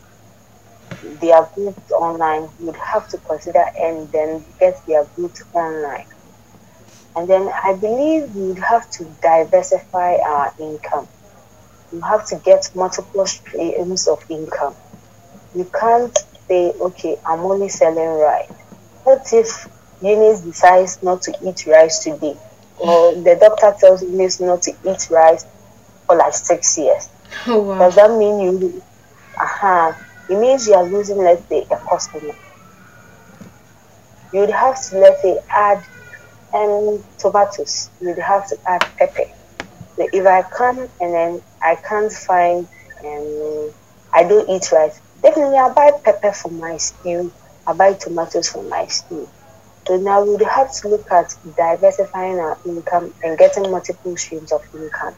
their 1.01 1.49
goods 1.55 1.91
online 1.91 2.49
would 2.59 2.77
have 2.77 3.07
to 3.09 3.17
consider 3.17 3.65
and 3.77 4.09
then 4.13 4.45
get 4.59 4.81
their 4.85 5.05
goods 5.15 5.43
online. 5.53 6.05
And 7.15 7.27
then 7.29 7.49
I 7.63 7.73
believe 7.75 8.33
we 8.33 8.47
would 8.47 8.59
have 8.63 8.89
to 8.91 9.05
diversify 9.21 10.15
our 10.15 10.53
income. 10.59 11.07
You 11.91 12.01
have 12.01 12.27
to 12.27 12.37
get 12.37 12.69
multiple 12.75 13.25
streams 13.27 14.07
of 14.07 14.23
income. 14.29 14.75
You 15.53 15.65
can't 15.65 16.17
say, 16.49 16.71
okay, 16.71 17.17
I'm 17.25 17.41
only 17.41 17.69
selling 17.69 18.19
rice. 18.19 18.51
What 19.03 19.27
if 19.33 19.67
Eunice 20.01 20.41
decides 20.41 21.01
not 21.03 21.21
to 21.23 21.33
eat 21.43 21.65
rice 21.67 21.99
today? 22.03 22.37
Or 22.79 23.13
the 23.13 23.35
doctor 23.39 23.75
tells 23.79 24.03
Eunice 24.03 24.39
not 24.41 24.63
to 24.63 24.71
eat 24.85 25.09
rice 25.09 25.45
for 26.07 26.15
like 26.17 26.33
six 26.33 26.77
years. 26.77 27.09
Oh, 27.47 27.61
wow. 27.61 27.79
Does 27.79 27.95
that 27.95 28.11
mean 28.11 28.39
you, 28.39 28.83
uh-huh, 29.39 29.93
it 30.29 30.37
means 30.39 30.67
you 30.67 30.73
are 30.75 30.83
losing, 30.83 31.17
let's 31.17 31.47
say, 31.49 31.65
a 31.71 31.77
customer. 31.77 32.33
You 34.31 34.41
would 34.41 34.49
have 34.51 34.75
to, 34.89 34.97
let's 34.99 35.21
say, 35.21 35.39
add 35.49 35.83
and 36.53 37.03
tomatoes. 37.17 37.89
You'd 38.01 38.19
have 38.19 38.47
to 38.49 38.57
add 38.67 38.81
pepper. 38.97 39.25
So 39.95 40.07
if 40.11 40.25
I 40.25 40.43
come 40.43 40.79
and 41.01 41.13
then 41.13 41.41
I 41.61 41.75
can't 41.75 42.11
find, 42.11 42.67
um, 43.05 43.73
I 44.13 44.23
don't 44.23 44.49
eat 44.49 44.71
rice, 44.71 44.99
definitely 45.23 45.57
I'll 45.57 45.73
buy 45.73 45.91
pepper 46.03 46.31
for 46.33 46.51
my 46.51 46.77
stew. 46.77 47.33
I'll 47.65 47.75
buy 47.75 47.93
tomatoes 47.93 48.49
for 48.49 48.63
my 48.63 48.85
stew. 48.87 49.29
So 49.87 49.97
now 49.97 50.23
we 50.23 50.37
have 50.45 50.71
to 50.81 50.87
look 50.89 51.05
at 51.11 51.33
diversifying 51.57 52.39
our 52.39 52.57
income 52.65 53.13
and 53.23 53.37
getting 53.37 53.69
multiple 53.71 54.15
streams 54.17 54.51
of 54.51 54.61
income. 54.73 55.15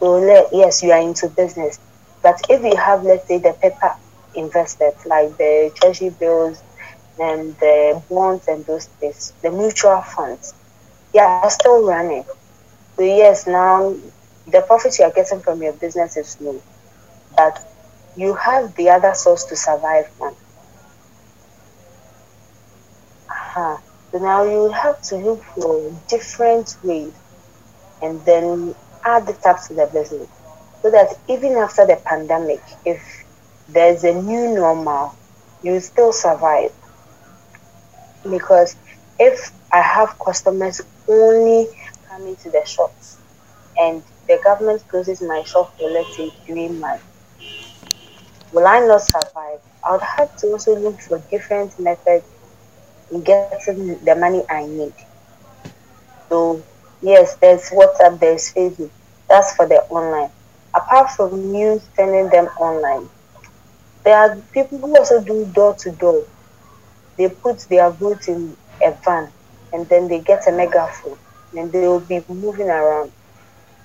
So 0.00 0.18
yes, 0.52 0.82
you 0.82 0.92
are 0.92 1.00
into 1.00 1.28
business, 1.28 1.78
but 2.22 2.36
if 2.48 2.62
you 2.62 2.76
have, 2.76 3.02
let's 3.04 3.26
say, 3.28 3.38
the 3.38 3.54
pepper 3.60 3.94
invested, 4.34 4.92
like 5.06 5.36
the 5.36 5.70
treasury 5.76 6.10
bills 6.18 6.62
and 7.18 7.56
the 7.58 8.02
bonds 8.10 8.46
and 8.48 8.64
those 8.66 8.88
things, 9.00 9.32
the 9.42 9.50
mutual 9.50 10.02
funds, 10.02 10.54
they 11.12 11.20
are 11.20 11.36
still 11.38 11.72
running. 11.72 12.12
So 12.84 12.90
yes, 12.90 13.46
now 13.46 13.94
the 14.46 14.62
profit 14.66 14.98
you 14.98 15.04
are 15.04 15.12
getting 15.12 15.40
from 15.40 15.62
your 15.62 15.72
business 15.72 16.16
is 16.16 16.36
low, 16.40 16.62
but 17.36 17.58
you 18.16 18.34
have 18.34 18.74
the 18.76 18.90
other 18.90 19.14
source 19.14 19.44
to 19.44 19.56
survive. 19.56 20.10
Uh-huh. 23.28 23.76
So 24.10 24.18
now 24.18 24.44
you 24.44 24.70
have 24.72 25.00
to 25.02 25.16
look 25.16 25.42
for 25.44 25.92
different 26.08 26.76
ways 26.82 27.12
and 28.02 28.24
then 28.24 28.74
add 29.04 29.28
it 29.28 29.44
up 29.46 29.62
to 29.68 29.74
the 29.74 29.86
business. 29.92 30.28
So 30.82 30.90
that 30.90 31.18
even 31.28 31.52
after 31.56 31.86
the 31.86 31.96
pandemic, 31.96 32.62
if 32.84 33.02
there's 33.68 34.04
a 34.04 34.14
new 34.14 34.54
normal, 34.54 35.14
you 35.62 35.80
still 35.80 36.12
survive. 36.12 36.72
Because 38.28 38.76
if 39.18 39.52
I 39.72 39.80
have 39.82 40.18
customers 40.18 40.80
only 41.08 41.68
coming 42.08 42.36
to 42.36 42.50
the 42.50 42.64
shops 42.64 43.18
and 43.78 44.02
the 44.28 44.40
government 44.42 44.86
closes 44.88 45.20
my 45.22 45.42
shop 45.42 45.76
for 45.78 45.90
let's 45.90 46.16
say 46.16 46.30
three 46.46 46.68
months, 46.68 47.04
will 48.52 48.66
I 48.66 48.80
not 48.80 49.02
survive? 49.02 49.60
I 49.84 49.92
would 49.92 50.02
have 50.18 50.36
to 50.38 50.46
also 50.48 50.74
look 50.76 51.00
for 51.00 51.18
different 51.30 51.78
methods 51.78 52.26
in 53.10 53.22
getting 53.22 53.80
the 53.84 53.96
money 53.98 54.24
I 54.30 54.46
need. 54.46 54.74
So 56.28 56.62
yes, 57.00 57.36
there's 57.40 57.70
WhatsApp, 57.70 58.18
there's 58.20 58.52
Facebook. 58.52 58.90
That's 59.28 59.54
for 59.54 59.66
the 59.66 59.80
online. 59.88 60.30
Apart 60.74 61.10
from 61.10 61.54
you 61.54 61.80
sending 61.96 62.28
them 62.30 62.46
online, 62.58 63.08
there 64.04 64.16
are 64.16 64.36
people 64.52 64.78
who 64.78 64.96
also 64.96 65.22
do 65.22 65.46
door 65.54 65.74
to 65.80 65.90
door. 65.92 66.24
They 67.18 67.28
put 67.28 67.60
their 67.68 67.90
goods 67.90 68.28
in 68.28 68.56
a 68.82 68.92
van 69.04 69.32
and 69.72 69.88
then 69.88 70.08
they 70.08 70.20
get 70.20 70.46
a 70.48 70.52
megaphone 70.52 71.18
and 71.54 71.72
they 71.72 71.86
will 71.86 72.00
be 72.00 72.24
moving 72.28 72.68
around. 72.70 73.12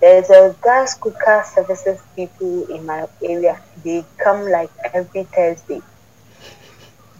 There's 0.01 0.29
a 0.31 0.55
gas 0.63 0.95
cooker 0.95 1.43
services 1.53 2.01
people 2.15 2.65
in 2.69 2.85
my 2.85 3.07
area. 3.23 3.61
They 3.83 4.03
come 4.23 4.49
like 4.49 4.71
every 4.93 5.25
Thursday. 5.25 5.81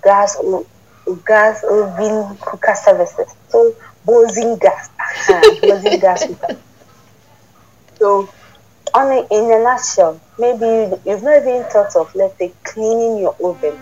Gas 0.04 0.36
gas 1.26 1.64
oven 1.64 2.38
cooker 2.42 2.76
services. 2.76 3.28
So 3.50 3.76
Bozing 4.04 4.58
gas. 4.58 4.90
Bozing 5.62 6.00
gas 6.00 6.26
cooker. 6.26 6.58
So 8.00 8.30
on 8.96 9.08
a, 9.12 9.28
in 9.32 9.52
a 9.52 9.64
nutshell, 9.64 10.20
maybe 10.40 10.96
you've 11.06 11.24
not 11.24 11.42
even 11.44 11.64
thought 11.66 11.96
of, 11.96 12.14
let's 12.16 12.38
say, 12.40 12.52
cleaning 12.64 13.20
your 13.20 13.36
oven. 13.44 13.78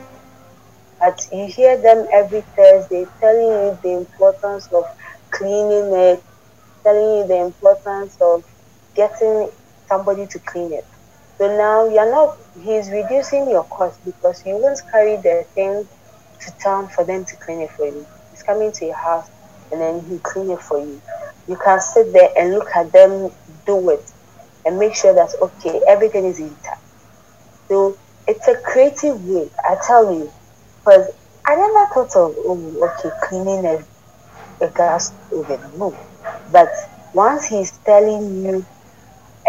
But 1.00 1.26
you 1.32 1.46
hear 1.48 1.82
them 1.82 2.06
every 2.12 2.42
Thursday 2.42 3.08
telling 3.22 3.48
you 3.48 3.80
the 3.82 3.92
importance 3.92 4.68
of 4.74 4.84
cleaning 5.32 5.94
it, 5.94 6.24
telling 6.84 7.20
you 7.20 7.28
the 7.28 7.38
importance 7.38 8.18
of 8.20 8.44
getting 9.00 9.50
somebody 9.88 10.28
to 10.28 10.40
clean 10.40 10.74
it. 10.74 10.86
So 11.40 11.48
now 11.58 11.88
you're 11.88 12.12
not, 12.12 12.38
he's 12.62 12.90
reducing 12.92 13.50
your 13.50 13.64
cost 13.66 14.00
because 14.06 14.44
you 14.46 14.58
won't 14.58 14.82
carry 14.92 15.18
the 15.18 15.46
thing 15.56 15.88
to 16.42 16.52
town 16.64 16.90
for 16.90 17.06
them 17.06 17.26
to 17.26 17.38
clean 17.38 17.62
it 17.62 17.72
for 17.72 17.86
you. 17.86 18.06
He's 18.32 18.44
coming 18.44 18.72
to 18.74 18.86
your 18.86 18.98
house 18.98 19.28
and 19.72 19.82
then 19.82 20.02
he 20.10 20.20
clean 20.20 20.52
it 20.52 20.62
for 20.62 20.80
you. 20.80 21.02
You 21.48 21.58
can 21.58 21.82
sit 21.82 22.14
there 22.14 22.30
and 22.38 22.54
look 22.54 22.70
at 22.76 22.92
them 22.92 23.32
do 23.66 23.90
it 23.90 24.12
and 24.66 24.78
make 24.80 24.96
sure 24.96 25.14
that 25.16 25.30
okay 25.42 25.82
everything 25.88 26.26
is 26.26 26.40
intact 26.40 26.84
so 27.70 27.98
it's 28.28 28.48
a 28.48 28.56
creative 28.66 29.24
way 29.26 29.50
i 29.66 29.76
tell 29.88 30.14
you 30.14 30.32
because 30.84 31.08
i 31.46 31.56
never 31.56 31.88
thought 31.94 32.16
of 32.16 32.36
oh 32.40 32.90
okay 32.90 33.16
cleaning 33.28 33.66
a, 33.66 33.86
a 34.66 34.70
gas 34.72 35.14
oven 35.34 35.60
no 35.78 35.98
but 36.52 36.70
once 37.14 37.48
he's 37.48 37.78
telling 37.86 38.46
you 38.46 38.66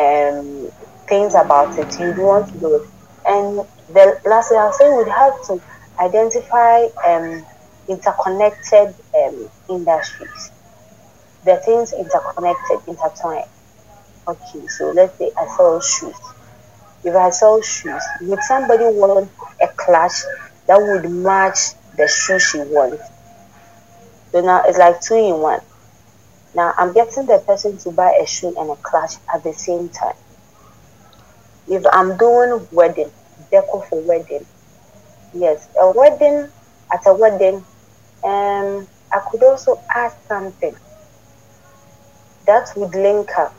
um 0.00 0.70
things 1.08 1.34
about 1.34 1.76
it 1.78 1.92
you 1.98 2.12
want 2.30 2.48
to 2.50 2.58
do 2.60 2.80
and 3.26 3.60
the 3.88 4.04
last 4.26 4.48
thing 4.48 4.58
i'll 4.58 4.72
say 4.72 4.88
would 4.96 5.08
have 5.08 5.34
to 5.46 5.60
identify 6.00 6.84
um 7.08 7.46
interconnected 7.88 8.94
um, 9.20 9.50
industries 9.68 10.52
the 11.44 11.56
things 11.66 11.92
interconnected 11.92 12.78
intertwined 12.88 13.44
Okay, 14.28 14.66
so 14.68 14.90
let's 14.92 15.18
say 15.18 15.30
I 15.38 15.46
sell 15.56 15.80
shoes. 15.80 16.16
If 17.04 17.14
I 17.16 17.30
sell 17.30 17.60
shoes, 17.62 18.02
would 18.22 18.42
somebody 18.42 18.84
want 18.84 19.30
a 19.62 19.68
clutch 19.76 20.14
that 20.66 20.78
would 20.80 21.10
match 21.10 21.58
the 21.96 22.08
shoe 22.08 22.38
she 22.38 22.58
wants? 22.60 23.02
So 24.32 24.40
now 24.40 24.62
it's 24.66 24.78
like 24.78 25.00
two 25.00 25.14
in 25.14 25.38
one. 25.38 25.60
Now 26.54 26.74
I'm 26.78 26.92
getting 26.92 27.26
the 27.26 27.38
person 27.46 27.78
to 27.78 27.90
buy 27.92 28.18
a 28.20 28.26
shoe 28.26 28.54
and 28.58 28.70
a 28.70 28.76
clutch 28.76 29.14
at 29.32 29.44
the 29.44 29.52
same 29.52 29.88
time. 29.90 30.14
If 31.66 31.84
I'm 31.92 32.16
doing 32.16 32.66
wedding, 32.72 33.12
decor 33.50 33.84
for 33.88 34.02
wedding, 34.02 34.46
yes, 35.32 35.68
a 35.80 35.90
wedding 35.92 36.50
at 36.92 37.02
a 37.06 37.14
wedding, 37.14 37.64
um, 38.24 38.88
I 39.12 39.20
could 39.30 39.42
also 39.44 39.82
add 39.94 40.12
something 40.28 40.76
that 42.46 42.68
would 42.76 42.94
link 42.94 43.30
up 43.38 43.56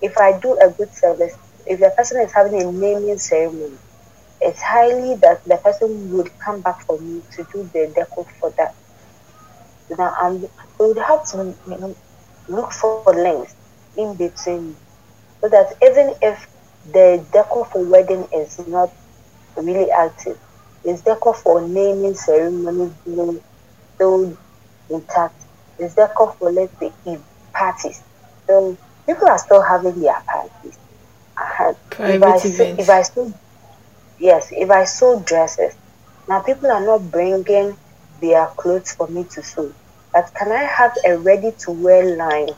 if 0.00 0.18
I 0.18 0.38
do 0.38 0.58
a 0.60 0.70
good 0.70 0.92
service, 0.94 1.34
if 1.66 1.78
the 1.80 1.92
person 1.96 2.20
is 2.22 2.32
having 2.32 2.60
a 2.60 2.72
naming 2.72 3.18
ceremony, 3.18 3.78
it's 4.40 4.60
highly 4.60 5.14
that 5.16 5.44
the 5.44 5.56
person 5.58 6.10
would 6.12 6.30
come 6.38 6.60
back 6.60 6.84
for 6.86 6.98
me 6.98 7.22
to 7.36 7.44
do 7.52 7.70
the 7.72 7.92
deco 7.96 8.26
for 8.40 8.52
that. 8.58 8.74
Now, 9.96 10.14
I'm, 10.20 10.40
we 10.40 10.48
would 10.88 10.98
have 10.98 11.24
to 11.30 11.56
look 12.48 12.72
for 12.72 12.98
links 12.98 13.36
in 13.96 13.98
between 14.00 14.62
so 15.40 15.48
that 15.48 15.66
even 15.82 16.14
if 16.20 16.46
the 16.84 17.24
deco 17.32 17.66
for 17.70 17.84
wedding 17.84 18.26
is 18.32 18.58
not 18.66 18.90
really 19.56 19.90
active, 19.90 20.38
it's 20.84 21.02
deco 21.02 21.34
for 21.34 21.60
naming 21.66 22.14
ceremony 22.14 22.94
still 23.94 24.36
intact. 24.88 25.34
It's 25.78 25.94
deco 25.94 26.36
for 26.38 26.52
let's 26.52 26.72
say 26.80 26.92
parties. 27.54 28.02
So 28.46 28.76
people 29.06 29.28
are 29.28 29.38
still 29.38 29.62
having 29.62 30.00
their 30.00 30.22
parties. 30.26 30.78
Uh, 31.36 31.74
if 32.04 32.22
I, 32.22 32.36
if 32.78 32.88
I 32.88 33.02
still, 33.02 33.32
yes, 34.18 34.48
if 34.52 34.70
I 34.70 34.84
sew 34.84 35.20
dresses, 35.24 35.74
now 36.28 36.40
people 36.42 36.70
are 36.70 36.84
not 36.84 37.10
bringing 37.10 37.76
their 38.20 38.48
clothes 38.56 38.92
for 38.92 39.08
me 39.08 39.24
to 39.34 39.42
sew. 39.42 39.72
But 40.12 40.30
can 40.38 40.52
I 40.52 40.64
have 40.64 40.92
a 41.06 41.18
ready 41.18 41.52
to 41.64 41.72
wear 41.72 42.16
line 42.16 42.54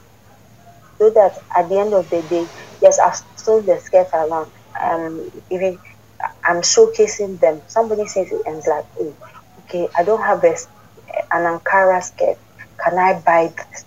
so 0.99 1.11
that 1.11 1.33
at 1.57 1.69
the 1.69 1.79
end 1.79 1.95
of 1.95 2.09
the 2.11 2.23
day, 2.23 2.51
yes, 2.81 2.99
I've 2.99 3.17
sewn 3.17 3.47
the 3.49 3.63
skirt 3.63 3.89
around. 3.97 4.35
Um, 4.83 5.31
it, 5.51 5.81
I'm 6.45 6.63
showcasing 6.63 7.41
them, 7.41 7.63
somebody 7.67 8.07
says 8.07 8.29
it 8.31 8.43
and 8.47 8.59
it's 8.59 8.67
like, 8.67 8.85
oh, 9.01 9.17
okay, 9.61 9.89
I 9.97 10.05
don't 10.05 10.23
have 10.23 10.43
a, 10.45 10.55
an 11.33 11.59
Ankara 11.61 12.03
skirt. 12.03 12.37
Can 12.85 12.99
I 12.99 13.21
buy 13.25 13.49
this 13.57 13.85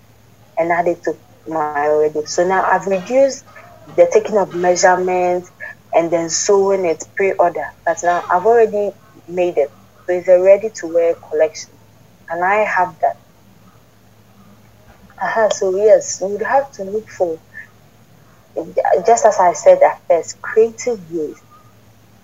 and 0.58 0.72
add 0.72 0.88
it 0.88 1.02
to 1.04 1.14
my 1.46 1.66
already. 1.88 2.24
So 2.26 2.46
now 2.46 2.64
I've 2.64 2.86
reduced 2.86 3.44
the 3.86 4.08
taking 4.12 4.36
of 4.38 4.54
measurements 4.54 5.50
and 5.92 6.10
then 6.10 6.28
sewing 6.28 6.84
it 6.84 7.02
pre-order. 7.16 7.64
But 7.84 7.98
now 8.02 8.24
I've 8.30 8.44
already 8.46 8.92
made 9.26 9.56
it. 9.58 9.70
So 10.06 10.14
it's 10.14 10.28
a 10.28 10.40
ready 10.40 10.70
to 10.80 10.86
wear 10.88 11.14
collection. 11.30 11.74
And 12.30 12.44
I 12.44 12.64
have 12.64 12.96
that. 13.00 13.16
Uh-huh, 15.20 15.50
so 15.50 15.76
yes, 15.76 16.20
you 16.20 16.28
would 16.28 16.42
have 16.42 16.70
to 16.72 16.84
look 16.84 17.08
for 17.08 17.38
just 19.06 19.24
as 19.24 19.38
I 19.38 19.52
said 19.52 19.82
at 19.82 20.00
first, 20.08 20.40
creative 20.42 21.12
ways. 21.12 21.40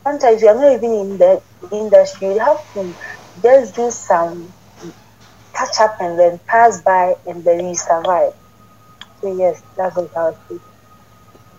Sometimes 0.02 0.42
you're 0.42 0.54
not 0.54 0.72
even 0.74 0.92
in 0.92 1.18
the 1.18 1.42
industry, 1.72 2.28
you 2.28 2.38
have 2.38 2.74
to 2.74 2.94
just 3.42 3.74
do 3.74 3.90
some 3.90 4.52
catch 5.54 5.80
up 5.80 6.00
and 6.00 6.18
then 6.18 6.38
pass 6.46 6.80
by 6.82 7.16
and 7.26 7.44
then 7.44 7.68
you 7.68 7.74
survive. 7.74 8.34
So 9.20 9.36
yes, 9.36 9.62
that's 9.76 9.96
what 9.96 10.16
I 10.16 10.30
was 10.30 10.60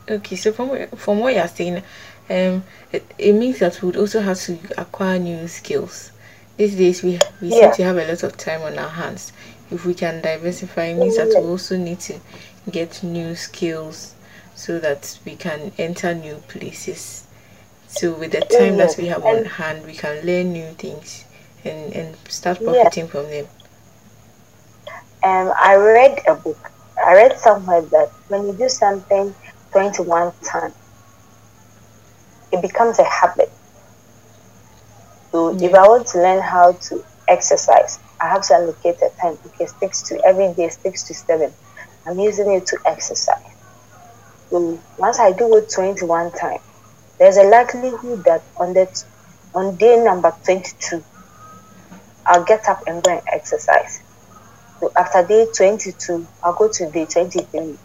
Okay, 0.08 0.36
so 0.36 0.52
from 0.54 0.88
from 0.95 1.19
what 1.19 1.34
you're 1.34 1.48
saying, 1.48 1.82
um, 2.30 2.63
it, 2.91 3.04
it 3.17 3.34
means 3.34 3.60
that 3.60 3.82
we 3.82 3.88
would 3.88 3.98
also 3.98 4.21
have 4.21 4.39
to 4.41 4.58
acquire 4.78 5.17
new 5.17 5.48
skills. 5.48 6.12
These 6.58 6.76
days, 6.76 7.04
we 7.04 7.19
we 7.41 7.50
yeah. 7.50 7.71
seem 7.71 7.71
to 7.74 7.84
have 7.84 7.98
a 7.98 8.08
lot 8.08 8.21
of 8.21 8.38
time 8.38 8.62
on 8.62 8.78
our 8.78 8.89
hands. 8.89 9.34
If 9.71 9.86
we 9.86 9.93
can 9.93 10.21
diversify, 10.21 10.93
means 10.93 11.17
that 11.17 11.28
we 11.30 11.36
also 11.36 11.78
need 11.78 11.99
to 12.01 12.19
get 12.71 13.04
new 13.04 13.36
skills 13.36 14.15
so 14.54 14.80
that 14.80 15.19
we 15.25 15.36
can 15.36 15.71
enter 15.78 16.13
new 16.13 16.36
places. 16.47 17.28
So 17.88 18.13
with 18.13 18.32
the 18.32 18.41
time 18.41 18.78
that 18.78 18.95
we 18.97 19.08
have 19.08 19.23
on 19.23 19.45
hand, 19.45 19.86
we 19.86 19.93
can 19.93 20.25
learn 20.25 20.54
new 20.54 20.71
things 20.73 21.25
and, 21.63 21.93
and 21.93 22.15
start 22.28 22.63
profiting 22.63 23.08
from 23.08 23.30
them. 23.30 23.47
Um, 25.23 25.51
I 25.58 25.75
read 25.75 26.19
a 26.28 26.36
book. 26.36 26.71
I 27.04 27.13
read 27.13 27.38
somewhere 27.39 27.82
that 27.82 28.10
when 28.28 28.47
you 28.47 28.54
do 28.54 28.69
something 28.69 29.34
21 29.71 30.34
times, 30.43 30.73
it 32.51 32.62
becomes 32.62 32.99
a 32.99 33.04
habit. 33.04 33.51
So 35.32 35.51
yeah. 35.51 35.69
if 35.69 35.75
I 35.75 35.88
want 35.88 36.08
to 36.08 36.19
learn 36.19 36.41
how 36.41 36.73
to 36.73 37.04
exercise, 37.28 37.99
I 38.19 38.30
have 38.30 38.41
to 38.47 38.54
allocate 38.56 38.97
a 39.01 39.10
time. 39.21 39.38
Okay, 39.45 39.65
sticks 39.65 40.04
to 40.04 40.19
every 40.25 40.54
day, 40.54 40.69
six 40.69 41.04
to 41.04 41.13
seven. 41.13 41.54
I'm 42.06 42.19
using 42.19 42.51
it 42.51 42.65
to 42.67 42.80
exercise. 42.86 43.38
So 44.49 44.80
once 44.97 45.19
I 45.19 45.32
do 45.32 45.56
it 45.58 45.71
21 45.73 46.32
times, 46.34 46.62
there's 47.19 47.38
a 47.38 47.43
likelihood 47.43 48.23
that 48.25 48.43
on 48.58 48.73
that 48.73 49.04
on 49.54 49.75
day 49.78 49.97
number 50.04 50.34
22, 50.45 51.04
I'll 52.25 52.43
get 52.43 52.67
up 52.67 52.82
and 52.88 53.01
go 53.04 53.12
and 53.12 53.21
exercise. 53.32 54.01
So 54.80 54.91
after 54.97 55.25
day 55.25 55.47
22, 55.56 56.28
I'll 56.43 56.54
go 56.54 56.69
to 56.69 56.91
day 56.91 57.06
23. 57.06 57.78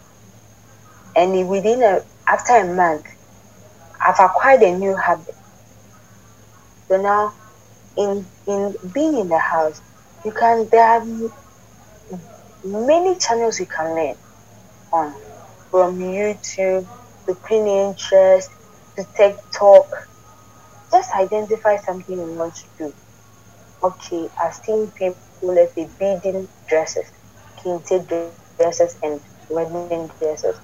And 1.15 1.49
within 1.49 1.81
a, 1.81 2.03
after 2.27 2.53
a 2.55 2.73
month, 2.73 3.05
I've 4.03 4.19
acquired 4.19 4.63
a 4.63 4.77
new 4.77 4.95
habit. 4.95 5.35
So 6.87 7.01
now, 7.01 7.33
in 7.95 8.25
in 8.47 8.75
being 8.93 9.17
in 9.17 9.29
the 9.29 9.37
house, 9.37 9.81
you 10.23 10.31
can 10.31 10.67
there 10.71 10.83
are 10.85 11.05
many 12.63 13.17
channels 13.17 13.59
you 13.59 13.65
can 13.67 13.95
learn 13.95 14.15
on, 14.91 15.15
from 15.69 15.99
YouTube 15.99 16.87
to 17.27 17.35
Pinterest 17.49 18.45
to 18.97 19.05
TikTok. 19.15 19.87
Just 20.91 21.11
identify 21.15 21.77
something 21.77 22.17
you 22.17 22.33
want 22.33 22.55
to 22.55 22.67
do. 22.77 22.93
Okay, 23.83 24.29
I've 24.41 24.55
seen 24.55 24.91
people, 24.91 25.17
let's 25.41 25.73
say, 25.75 25.89
beading 25.99 26.47
dresses, 26.67 27.07
kente 27.59 28.07
dresses, 28.07 28.95
and 29.03 29.21
wedding 29.49 30.09
dresses. 30.19 30.57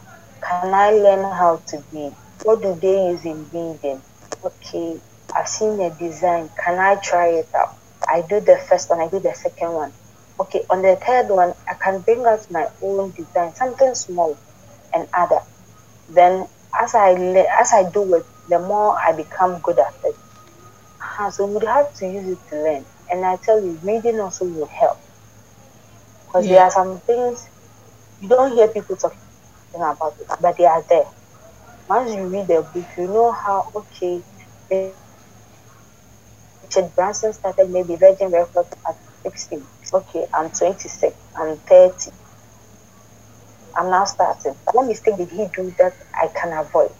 Can 0.47 0.73
I 0.73 0.91
learn 0.91 1.23
how 1.31 1.61
to 1.67 1.83
bead? 1.91 2.13
What 2.43 2.61
do 2.61 2.75
they 2.81 3.07
use 3.09 3.25
in 3.25 3.45
beading? 3.45 4.01
Okay, 4.43 5.01
I've 5.35 5.47
seen 5.47 5.79
a 5.81 5.89
design. 5.95 6.49
Can 6.63 6.79
I 6.79 6.95
try 6.95 7.29
it 7.29 7.49
out? 7.55 7.75
I 8.07 8.21
do 8.21 8.39
the 8.39 8.57
first 8.69 8.89
one, 8.89 8.99
I 8.99 9.07
do 9.07 9.19
the 9.19 9.33
second 9.33 9.73
one. 9.73 9.93
Okay, 10.39 10.63
on 10.69 10.81
the 10.81 10.95
third 10.95 11.29
one, 11.29 11.53
I 11.67 11.73
can 11.73 12.01
bring 12.01 12.25
out 12.25 12.49
my 12.51 12.67
own 12.81 13.11
design, 13.11 13.55
something 13.55 13.95
small 13.95 14.37
and 14.93 15.07
other. 15.13 15.41
Then 16.09 16.47
as 16.79 16.93
I 16.95 17.11
as 17.59 17.73
I 17.73 17.89
do 17.89 18.15
it, 18.15 18.25
the 18.47 18.59
more 18.59 18.97
I 18.97 19.13
become 19.13 19.59
good 19.59 19.79
at 19.79 19.93
it. 20.03 20.15
Uh, 21.19 21.31
so 21.31 21.45
we 21.47 21.65
have 21.65 21.93
to 21.95 22.07
use 22.07 22.27
it 22.27 22.49
to 22.49 22.55
learn. 22.55 22.85
And 23.11 23.25
I 23.25 23.37
tell 23.37 23.59
you, 23.63 23.79
reading 23.83 24.19
also 24.19 24.45
will 24.45 24.67
help. 24.67 24.99
Because 26.25 26.45
yeah. 26.45 26.53
there 26.53 26.63
are 26.63 26.71
some 26.71 26.99
things 27.01 27.47
you 28.21 28.29
don't 28.29 28.53
hear 28.53 28.67
people 28.67 28.95
talking 28.95 29.17
about 29.75 30.15
it, 30.19 30.27
but 30.41 30.57
they 30.57 30.65
are 30.65 30.83
there. 30.83 31.05
Once 31.89 32.13
you 32.13 32.27
read 32.27 32.49
a 32.49 32.61
book, 32.61 32.85
you 32.97 33.07
know 33.07 33.31
how, 33.31 33.71
okay, 33.73 34.21
Richard 36.69 36.95
Branson 36.95 37.33
started 37.33 37.69
maybe 37.69 37.95
Virgin 37.95 38.29
Records 38.31 38.69
at 38.87 38.97
16. 39.23 39.65
Okay, 39.93 40.27
I'm 40.33 40.49
26, 40.51 41.15
I'm 41.35 41.57
30. 41.57 42.11
I'm 43.75 43.89
now 43.89 44.03
starting. 44.05 44.55
What 44.73 44.87
mistake 44.87 45.17
did 45.17 45.29
he 45.29 45.47
do 45.55 45.73
that 45.79 45.95
I 46.13 46.27
can 46.27 46.51
avoid? 46.57 46.91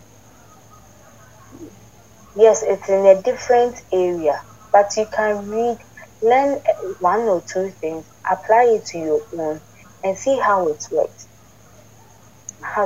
Yes, 2.36 2.64
it's 2.64 2.88
in 2.88 3.06
a 3.06 3.22
different 3.22 3.82
area, 3.92 4.42
but 4.72 4.96
you 4.96 5.06
can 5.14 5.50
read, 5.50 5.80
learn 6.22 6.62
uh, 6.68 6.74
one 7.00 7.22
or 7.22 7.42
two 7.42 7.72
things, 7.82 8.06
apply 8.30 8.66
it 8.76 8.86
to 8.88 8.98
your 9.00 9.22
own, 9.38 9.62
and 10.04 10.18
see 10.18 10.40
how 10.40 10.68
it 10.70 10.88
works. 10.92 11.28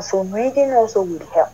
So 0.02 0.24
reading 0.24 0.72
also 0.72 1.04
will 1.04 1.26
help. 1.34 1.50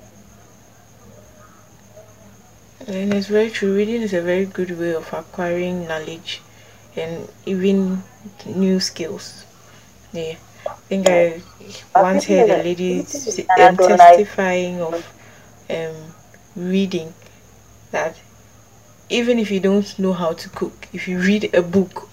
And 2.87 3.13
it's 3.13 3.27
very 3.27 3.49
true. 3.49 3.75
Reading 3.75 4.01
is 4.01 4.13
a 4.13 4.21
very 4.21 4.45
good 4.45 4.71
way 4.79 4.95
of 4.95 5.11
acquiring 5.11 5.87
knowledge 5.87 6.41
and 6.95 7.27
even 7.45 8.01
new 8.45 8.79
skills. 8.79 9.45
Yeah. 10.13 10.35
I 10.65 10.73
think 10.87 11.09
I 11.09 11.41
once 11.95 12.25
heard 12.25 12.49
a 12.49 12.63
lady 12.63 12.99
um, 12.99 13.77
testifying 13.77 14.81
of 14.81 15.05
um, 15.69 15.95
reading 16.55 17.13
that 17.91 18.15
even 19.09 19.37
if 19.39 19.51
you 19.51 19.59
don't 19.59 19.99
know 19.99 20.13
how 20.13 20.33
to 20.33 20.49
cook, 20.49 20.87
if 20.93 21.07
you 21.07 21.19
read 21.19 21.53
a 21.53 21.61
book, 21.61 22.09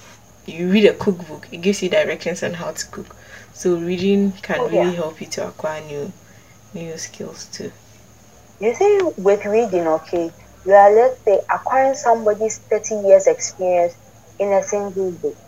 you 0.46 0.70
read 0.70 0.86
a 0.86 0.94
cookbook, 0.94 1.48
it 1.52 1.58
gives 1.58 1.82
you 1.82 1.88
directions 1.88 2.42
on 2.42 2.54
how 2.54 2.72
to 2.72 2.86
cook. 2.88 3.14
So 3.52 3.76
reading 3.76 4.32
can 4.42 4.58
oh, 4.60 4.68
really 4.68 4.94
help 4.94 5.20
you 5.20 5.28
to 5.28 5.48
acquire 5.48 5.82
new 5.82 6.12
new 6.74 6.98
skills 6.98 7.46
too. 7.52 7.70
You 8.60 8.74
see, 8.74 9.00
with 9.16 9.44
reading, 9.44 9.86
okay, 9.86 10.32
you 10.64 10.72
are, 10.72 10.92
let's 10.94 11.22
say, 11.24 11.40
acquiring 11.50 11.94
somebody's 11.94 12.58
30 12.70 12.96
years 13.06 13.26
experience 13.26 13.94
in 14.38 14.52
a 14.52 14.62
single 14.62 15.12
book. 15.12 15.38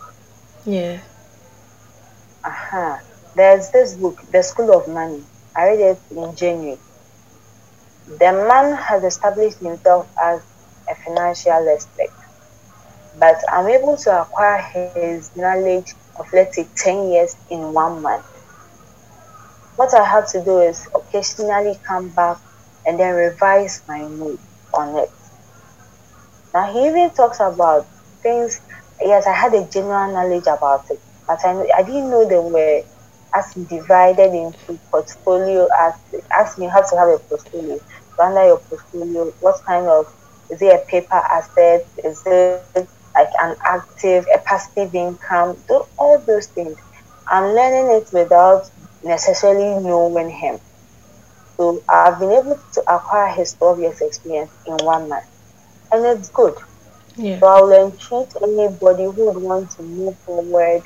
Yeah. 0.64 0.98
Uh-huh. 2.44 2.98
There's 3.34 3.70
this 3.70 3.94
book, 3.94 4.22
The 4.32 4.42
School 4.42 4.72
of 4.76 4.88
Money. 4.88 5.26
I 5.54 5.66
read 5.66 5.80
it 5.80 6.02
in 6.10 6.34
January. 6.34 6.80
The 8.06 8.32
man 8.32 8.74
has 8.76 9.04
established 9.04 9.58
himself 9.60 10.08
as 10.20 10.40
a 10.88 10.94
financial 10.96 11.68
expert, 11.68 12.10
but 13.14 13.36
I'm 13.52 13.68
able 13.68 13.96
to 13.98 14.22
acquire 14.22 14.58
his 14.60 15.14
knowledge 15.18 15.74
of, 15.98 16.10
let's 16.16 16.40
say, 16.40 16.52
10 16.60 16.94
years 16.96 17.24
in 17.38 17.72
one 17.72 18.00
month. 18.00 18.24
What 19.76 19.94
I 19.94 20.04
have 20.04 20.28
to 20.32 20.42
do 20.44 20.60
is 20.60 20.86
occasionally 20.94 21.80
come 21.86 22.10
back 22.10 22.38
and 22.84 22.98
then 22.98 23.14
revise 23.14 23.82
my 23.86 24.00
notes 24.06 24.42
on 24.76 24.96
it. 24.98 25.10
Now 26.54 26.72
he 26.72 26.86
even 26.86 27.10
talks 27.14 27.40
about 27.40 27.88
things. 28.22 28.60
Yes, 29.00 29.26
I 29.26 29.32
had 29.32 29.54
a 29.54 29.66
general 29.68 30.12
knowledge 30.12 30.46
about 30.46 30.84
it, 30.90 31.00
but 31.26 31.38
I, 31.44 31.66
I 31.76 31.82
didn't 31.82 32.10
know 32.10 32.26
they 32.28 32.38
were 32.38 32.82
as 33.34 33.52
divided 33.54 34.32
into 34.34 34.80
portfolio. 34.90 35.68
As 35.80 35.94
ask 36.32 36.58
me 36.58 36.66
how 36.66 36.82
to 36.82 36.96
have 36.96 37.08
a 37.08 37.18
portfolio. 37.28 37.78
Under 38.18 38.46
your 38.46 38.60
portfolio, 38.68 39.32
what 39.40 39.56
kind 39.66 39.86
of 39.88 40.06
is 40.50 40.62
it 40.62 40.74
a 40.74 40.84
paper 40.90 41.16
asset? 41.16 41.82
Is 42.02 42.22
it 42.26 42.64
like 43.16 43.28
an 43.42 43.56
active, 43.64 44.26
a 44.34 44.38
passive 44.38 44.94
income? 44.94 45.62
Do 45.68 45.84
all 45.98 46.22
those 46.26 46.46
things. 46.48 46.78
I'm 47.28 47.54
learning 47.54 47.90
it 47.96 48.08
without 48.12 48.64
necessarily 49.02 49.82
knowing 49.82 50.30
him. 50.30 50.60
So 51.56 51.82
I've 51.88 52.18
been 52.18 52.32
able 52.32 52.58
to 52.72 52.80
acquire 52.94 53.32
his 53.34 53.54
12 53.54 53.80
years 53.80 54.00
experience 54.00 54.50
in 54.66 54.76
one 54.84 55.08
month. 55.08 55.24
And 55.90 56.04
it's 56.04 56.28
good. 56.30 56.54
Yeah. 57.16 57.40
So 57.40 57.46
I'll 57.46 57.72
entreat 57.72 58.28
anybody 58.42 59.04
who 59.04 59.26
would 59.26 59.42
want 59.42 59.70
to 59.72 59.82
move 59.82 60.16
forward, 60.18 60.82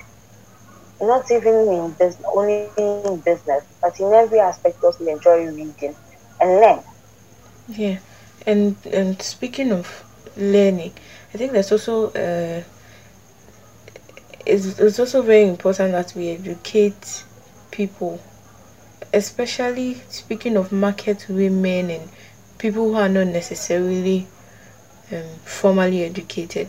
not 1.00 1.30
even 1.30 1.54
in 1.68 1.90
business, 1.92 2.24
only 2.32 2.68
in 2.76 3.16
business, 3.20 3.64
but 3.82 3.98
in 3.98 4.12
every 4.12 4.38
aspect 4.38 4.82
also 4.84 5.06
enjoy 5.06 5.46
reading 5.46 5.96
and 6.40 6.50
learn. 6.60 6.80
Yeah. 7.68 7.98
And 8.46 8.76
and 8.86 9.20
speaking 9.20 9.72
of 9.72 10.04
learning, 10.36 10.92
I 11.34 11.38
think 11.38 11.52
there's 11.52 11.72
also 11.72 12.10
uh, 12.10 12.62
it's, 14.46 14.78
it's 14.78 14.98
also 14.98 15.22
very 15.22 15.48
important 15.48 15.92
that 15.92 16.14
we 16.14 16.30
educate 16.30 17.24
people 17.70 18.20
especially 19.12 19.94
speaking 20.08 20.56
of 20.56 20.72
market 20.72 21.26
women 21.28 21.90
and 21.90 22.08
people 22.58 22.90
who 22.90 22.94
are 22.94 23.08
not 23.08 23.26
necessarily 23.26 24.26
um, 25.12 25.24
formally 25.44 26.04
educated, 26.04 26.68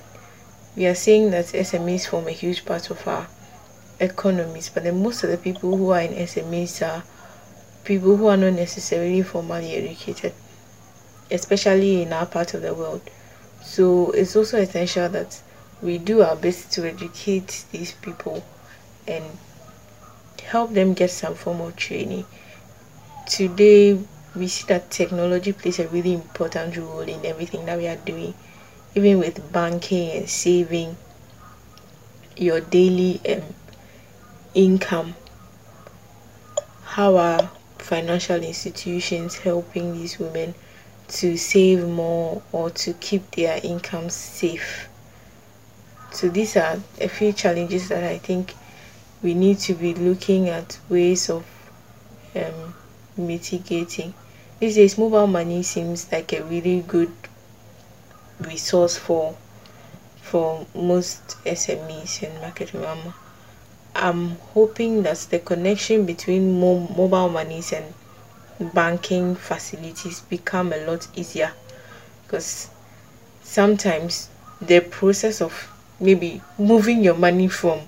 we 0.76 0.86
are 0.88 0.96
seeing 0.96 1.32
that 1.32 1.46
SMEs 1.46 2.08
form 2.08 2.28
a 2.28 2.32
huge 2.32 2.66
part 2.66 2.90
of 2.90 3.08
our 3.08 3.28
economies, 4.00 4.70
but 4.70 4.84
then 4.84 5.04
most 5.04 5.24
of 5.24 5.30
the 5.30 5.38
people 5.38 5.78
who 5.78 5.92
are 5.92 6.02
in 6.02 6.14
SMEs 6.14 6.86
are 6.86 7.04
people 7.84 8.16
who 8.18 8.28
are 8.28 8.38
not 8.38 8.54
necessarily 8.54 9.22
formally 9.22 9.76
educated, 9.76 10.34
especially 11.30 12.02
in 12.02 12.14
our 12.14 12.26
part 12.26 12.54
of 12.54 12.62
the 12.62 12.74
world. 12.74 13.02
So 13.64 14.12
it's 14.12 14.36
also 14.36 14.58
essential 14.58 15.10
that 15.10 15.40
we 15.82 15.98
do 15.98 16.22
our 16.22 16.36
best 16.36 16.72
to 16.74 16.88
educate 16.88 17.66
these 17.72 17.92
people 17.92 18.44
and 19.08 19.24
help 20.52 20.74
them 20.74 20.94
get 20.94 21.10
some 21.10 21.36
form 21.36 21.62
of 21.62 21.76
training. 21.76 22.26
Today, 23.28 23.98
we 24.36 24.48
see 24.48 24.66
that 24.68 24.92
technology 24.92 25.54
plays 25.54 25.80
a 25.80 25.88
really 25.88 26.14
important 26.14 26.76
role 26.78 27.00
in 27.00 27.26
everything 27.26 27.66
that 27.66 27.78
we 27.78 27.88
are 27.88 27.96
doing, 27.96 28.34
even 28.96 29.20
with 29.20 29.52
banking 29.52 30.12
and 30.12 30.30
saving. 30.30 30.98
Your 32.36 32.60
daily 32.60 33.22
um, 33.30 33.44
income 34.54 35.16
how 36.92 37.16
are 37.16 37.50
financial 37.78 38.36
institutions 38.44 39.38
helping 39.38 39.94
these 39.94 40.20
women 40.20 40.54
to 41.08 41.38
save 41.38 41.88
more 41.88 42.42
or 42.52 42.70
to 42.70 42.92
keep 42.96 43.32
their 43.32 43.62
income 43.64 44.10
safe 44.10 44.90
so 46.12 46.28
these 46.28 46.58
are 46.58 46.78
a 47.00 47.08
few 47.08 47.32
challenges 47.32 47.88
that 47.88 48.04
i 48.04 48.18
think 48.18 48.54
we 49.24 49.34
need 49.34 49.60
to 49.60 49.74
be 49.74 49.94
looking 49.94 50.50
at 50.50 50.78
ways 50.90 51.30
of 51.30 51.46
um, 52.36 52.74
mitigating 53.18 54.14
these 54.62 54.76
days 54.76 54.96
mobile 54.96 55.26
money 55.26 55.64
seems 55.64 56.12
like 56.12 56.34
a 56.34 56.44
really 56.44 56.82
good 56.82 57.12
resource 58.42 58.96
for 58.96 59.36
for 60.22 60.68
most 60.76 61.36
SMEs 61.46 62.22
and 62.22 62.40
Market 62.42 62.72
Mama. 62.76 63.16
I'm 63.96 64.36
hoping 64.54 65.02
that 65.02 65.18
the 65.32 65.40
connection 65.40 66.06
between 66.06 66.60
mo- 66.60 66.88
mobile 66.96 67.30
monies 67.30 67.74
and 67.74 67.92
banking 68.72 69.36
facilities 69.36 70.20
become 70.22 70.72
a 70.74 70.78
lot 70.86 71.08
easier 71.16 71.52
because 72.24 72.70
sometimes 73.42 74.30
the 74.62 74.80
process 74.80 75.42
of 75.42 75.74
maybe 76.00 76.40
moving 76.60 77.04
your 77.04 77.16
money 77.16 77.48
from 77.48 77.82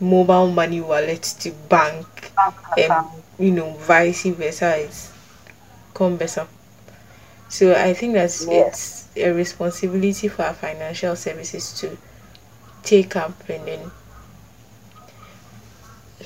mobile 0.00 0.50
money 0.50 0.80
wallet 0.80 1.22
to 1.22 1.50
bank 1.68 2.32
and 2.78 3.06
you 3.38 3.50
know 3.50 3.70
vice 3.72 4.24
versa 4.26 4.76
is 4.76 5.12
cumbersome 5.94 6.48
so 7.48 7.74
i 7.74 7.92
think 7.92 8.14
that 8.14 8.30
it's 8.48 9.08
a 9.16 9.30
responsibility 9.32 10.28
for 10.28 10.42
our 10.42 10.54
financial 10.54 11.14
services 11.14 11.72
to 11.78 11.96
take 12.82 13.14
up 13.16 13.48
and 13.48 13.66
then 13.66 13.90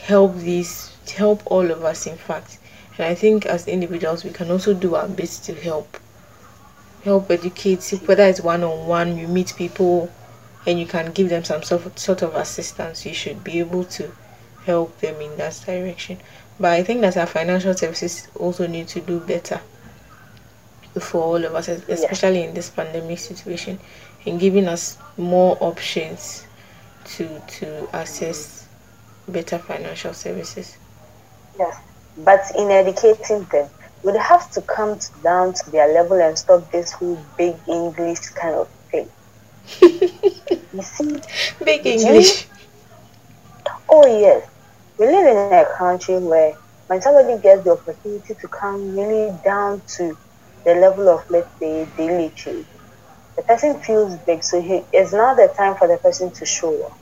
help 0.02 0.36
these 0.36 0.94
help 1.16 1.42
all 1.46 1.70
of 1.70 1.84
us 1.84 2.06
in 2.06 2.16
fact. 2.16 2.58
And 2.98 3.06
i 3.06 3.14
think 3.14 3.46
as 3.46 3.66
individuals 3.66 4.24
we 4.24 4.30
can 4.30 4.50
also 4.50 4.74
do 4.74 4.94
our 4.94 5.08
best 5.08 5.44
to 5.46 5.54
help 5.54 5.98
help 7.04 7.30
educate. 7.30 7.82
Whether 8.06 8.24
it's 8.24 8.40
one-on-one 8.40 9.18
you 9.18 9.28
meet 9.28 9.54
people 9.56 10.10
and 10.66 10.78
you 10.80 10.86
can 10.86 11.12
give 11.12 11.28
them 11.28 11.44
some 11.44 11.62
sort 11.62 12.22
of, 12.22 12.34
assistance 12.34 13.04
you 13.04 13.14
should 13.14 13.42
be 13.44 13.58
able 13.58 13.84
to 13.84 14.10
help 14.64 14.98
them 15.00 15.20
in 15.20 15.36
that 15.36 15.62
direction 15.66 16.18
but 16.58 16.72
i 16.72 16.82
think 16.82 17.00
that 17.00 17.16
our 17.16 17.26
financial 17.26 17.74
services 17.74 18.28
also 18.36 18.66
need 18.66 18.88
to 18.88 19.00
do 19.00 19.20
better 19.20 19.60
for 21.00 21.22
all 21.22 21.44
of 21.44 21.54
us 21.54 21.68
especially 21.68 22.42
in 22.44 22.54
this 22.54 22.70
pandemic 22.70 23.18
situation 23.18 23.78
in 24.24 24.38
giving 24.38 24.66
us 24.66 24.96
more 25.18 25.56
options 25.60 26.46
to 27.04 27.28
to 27.46 27.88
access 27.92 28.68
better 29.28 29.58
financial 29.58 30.14
services 30.14 30.78
Yes. 31.58 31.76
But 32.18 32.40
in 32.56 32.70
educating 32.70 33.44
them, 33.44 33.68
we'd 34.02 34.16
have 34.16 34.50
to 34.52 34.62
come 34.62 34.98
down 35.22 35.54
to 35.54 35.70
their 35.70 35.92
level 35.92 36.20
and 36.20 36.38
stop 36.38 36.70
this 36.70 36.92
whole 36.92 37.18
big 37.36 37.56
English 37.68 38.20
kind 38.30 38.54
of 38.54 38.68
thing. 38.90 39.08
You 40.72 40.82
see, 40.82 41.20
big 41.64 41.86
english 41.86 42.48
oh 43.88 44.06
yes, 44.06 44.48
we 44.98 45.06
live 45.06 45.26
in 45.26 45.36
a 45.38 45.52
country 45.64 46.04
where 46.18 46.42
when 46.86 47.00
somebody 47.00 47.40
gets 47.40 47.64
the 47.64 47.72
opportunity 47.72 48.34
to 48.34 48.48
come 48.48 48.94
really 48.96 49.32
down 49.44 49.82
to 49.96 50.16
the 50.64 50.74
level 50.74 51.08
of, 51.08 51.22
let's 51.30 51.48
say, 51.58 51.86
daily 51.96 52.30
trade, 52.30 52.66
the 53.36 53.42
person 53.42 53.80
feels 53.80 54.16
big. 54.26 54.42
So 54.42 54.60
he, 54.60 54.82
it's 54.92 55.12
now 55.12 55.34
the 55.34 55.52
time 55.56 55.76
for 55.76 55.88
the 55.88 55.98
person 55.98 56.30
to 56.32 56.44
show 56.46 56.84
up. 56.86 56.98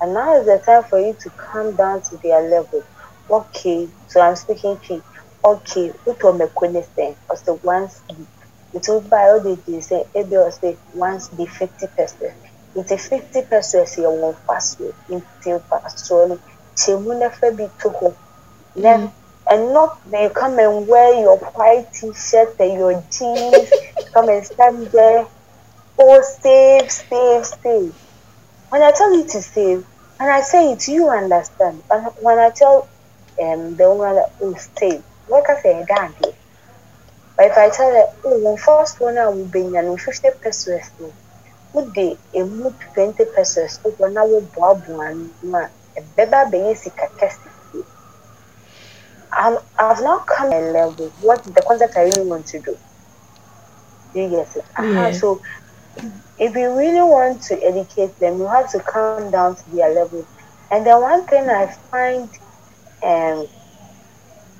And 0.00 0.14
now 0.14 0.36
is 0.40 0.46
the 0.46 0.62
time 0.64 0.84
for 0.84 0.98
you 0.98 1.14
to 1.20 1.30
come 1.30 1.76
down 1.76 2.02
to 2.02 2.16
their 2.18 2.48
level. 2.48 2.82
Okay, 3.30 3.88
so 4.08 4.20
I'm 4.20 4.36
speaking 4.36 4.78
to 4.88 5.02
okay, 5.44 5.88
what 6.04 6.22
will 6.22 6.32
make 6.34 6.86
thing? 6.86 7.16
Because 7.22 7.42
the 7.42 7.54
once 7.54 8.00
it 8.08 8.16
will 8.16 8.26
buy 9.10 9.30
all 9.30 9.42
the 9.42 9.62
days, 9.66 9.88
say, 9.88 10.04
maybe 10.14 10.36
I'll 10.36 10.52
say 10.52 10.78
once 10.92 11.28
the 11.28 11.46
50 11.46 11.86
percent. 11.96 12.34
It's 12.74 12.92
a 12.92 12.98
50 12.98 13.42
percent, 13.50 13.88
you 13.98 14.10
won't 14.10 14.38
pass 14.48 14.76
you 14.78 14.94
until 15.08 15.64
pass. 15.70 15.94
So, 16.06 16.40
Chemuna 16.78 17.30
Fabi 17.32 17.70
to 17.80 17.90
home. 17.90 18.16
Then, 18.74 19.12
and 19.50 19.74
not 19.74 19.98
they 20.06 20.30
come 20.30 20.58
and 20.58 20.88
wear 20.88 21.20
your 21.20 21.38
white 21.38 21.86
t 21.94 22.12
shirt 22.14 22.54
and 22.60 22.74
your 22.74 23.04
jeans, 23.12 23.70
come 24.14 24.28
and 24.30 24.46
stand 24.46 24.88
there. 24.92 25.26
Oh, 25.98 26.22
save, 26.42 26.90
save, 26.90 27.46
save. 27.46 27.94
When 28.70 28.82
I 28.82 28.92
tell 28.92 29.14
you 29.16 29.24
to 29.28 29.42
save, 29.42 29.86
and 30.20 30.30
I 30.30 30.42
say 30.42 30.72
it, 30.72 30.88
you 30.88 31.10
understand. 31.10 31.84
But 31.88 32.14
when 32.22 32.38
I 32.38 32.50
tell 32.56 32.90
um, 33.42 33.76
the 33.76 33.90
woman, 33.94 34.16
that, 34.16 34.30
oh, 34.42 34.56
save, 34.78 35.04
what 35.26 35.46
can 35.46 35.58
I 35.58 35.62
say, 35.62 35.86
damn 35.88 36.14
it. 36.24 36.39
But 37.40 37.52
if 37.52 37.58
I 37.58 37.70
tell 37.70 37.90
her, 37.90 38.12
oh, 38.26 38.38
when 38.44 38.58
first 38.58 39.00
one 39.00 39.18
I 39.18 39.28
will 39.28 39.48
be 39.48 39.62
in 39.62 39.96
50 39.98 40.28
pesos, 40.42 40.90
would 41.72 41.94
they 41.94 42.18
a 42.34 42.44
move 42.44 42.76
20 42.94 43.24
pesos, 43.34 43.80
when 43.96 44.18
I 44.18 44.24
will 44.24 44.50
bob 44.54 44.86
one, 44.88 45.34
a 45.96 46.02
beba 46.18 46.50
be 46.52 46.58
easy 46.70 46.92
I'm, 49.32 49.58
I've 49.78 50.02
now 50.02 50.18
come 50.26 50.50
to 50.50 50.58
a 50.58 50.60
level, 50.72 51.12
what 51.20 51.42
the 51.44 51.62
concept 51.66 51.96
I 51.96 52.02
really 52.02 52.26
want 52.28 52.46
to 52.48 52.60
do. 52.60 52.76
Do 54.12 54.20
you 54.20 54.28
get 54.30 54.56
it? 54.56 54.64
Uh-huh. 54.76 55.10
Yeah. 55.10 55.10
So 55.12 55.40
if 56.38 56.54
you 56.56 56.76
really 56.76 57.02
want 57.02 57.42
to 57.44 57.54
educate 57.62 58.18
them, 58.18 58.38
you 58.38 58.46
have 58.48 58.70
to 58.72 58.80
come 58.80 59.20
down 59.30 59.56
to 59.56 59.70
their 59.70 59.94
level. 59.94 60.14
And 60.70 60.86
then 60.86 61.00
one 61.00 61.26
thing 61.26 61.48
I 61.48 61.66
find 61.90 62.30
um, 63.02 63.48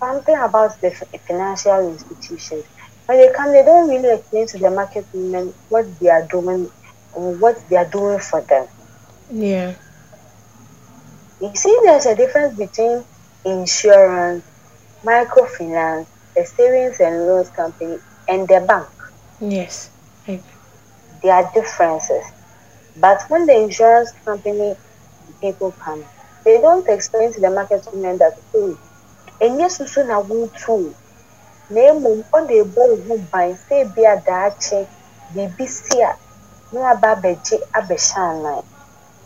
something 0.03 0.37
about 0.37 0.73
the 0.83 0.91
financial 1.29 1.89
institutions, 1.93 2.65
when 3.07 3.19
they 3.19 3.33
come, 3.33 3.53
they 3.53 3.65
don't 3.65 3.89
really 3.89 4.15
explain 4.19 4.47
to 4.49 4.59
the 4.59 4.71
market 4.71 5.07
women 5.13 5.55
what 5.69 5.87
they 6.01 6.09
are 6.09 6.27
doing, 6.29 6.71
what 7.13 7.57
they 7.71 7.77
are 7.77 7.89
doing 7.91 8.19
for 8.21 8.43
them. 8.49 8.67
yeah 9.31 9.75
You 11.41 11.53
see, 11.57 11.77
there's 11.85 12.07
a 12.07 12.15
difference 12.15 12.57
between 12.57 13.05
insurance, 13.45 14.45
microfinance, 15.05 16.09
a 16.37 16.45
savings 16.45 17.01
and 17.01 17.27
loans 17.27 17.51
company, 17.51 17.99
and 18.29 18.49
the 18.49 18.61
bank. 18.61 18.89
yes 19.41 19.91
there 21.23 21.35
are 21.35 21.51
differences. 21.55 22.25
But 22.97 23.21
when 23.29 23.47
the 23.47 23.57
insurance 23.57 24.13
company 24.25 24.77
people 25.41 25.73
come, 25.85 26.05
they 26.45 26.61
don't 26.61 26.89
explain 26.89 27.33
to 27.33 27.41
the 27.41 27.51
market 27.51 27.87
women 27.93 28.19
that, 28.19 28.35
oh, 28.55 28.79
ɛnyɛ 29.44 29.68
susu 29.76 30.00
na 30.07 30.16
wotu 30.29 30.76
na 31.70 31.83
mmom 31.94 32.20
ɛbɔ 32.35 32.83
wo 32.90 32.96
ho 33.07 33.14
ban 33.33 33.50
sɛ 33.66 33.74
ebi 33.85 34.03
a 34.07 34.16
daakye 34.26 34.81
biribi 35.35 35.66
si 35.68 36.03
a 36.03 36.12
na 36.72 36.81
waba 36.85 37.09
abɛgye 37.16 37.57
abɛhyɛ 37.79 38.18
anan. 38.33 38.62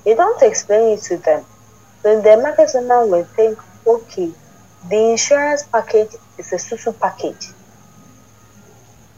They 0.05 0.15
don't 0.15 0.43
explain 0.43 0.95
it 0.99 1.03
to 1.05 1.19
them. 1.19 1.47
So 2.03 2.21
the 2.23 2.37
market 2.39 2.71
woman 2.75 3.11
will 3.11 3.29
think, 3.37 3.59
okay, 3.87 4.35
the 4.91 5.11
insurance 5.13 5.65
package 5.73 6.13
is 6.39 6.53
a 6.53 6.57
susu 6.57 6.99
package. 7.01 7.47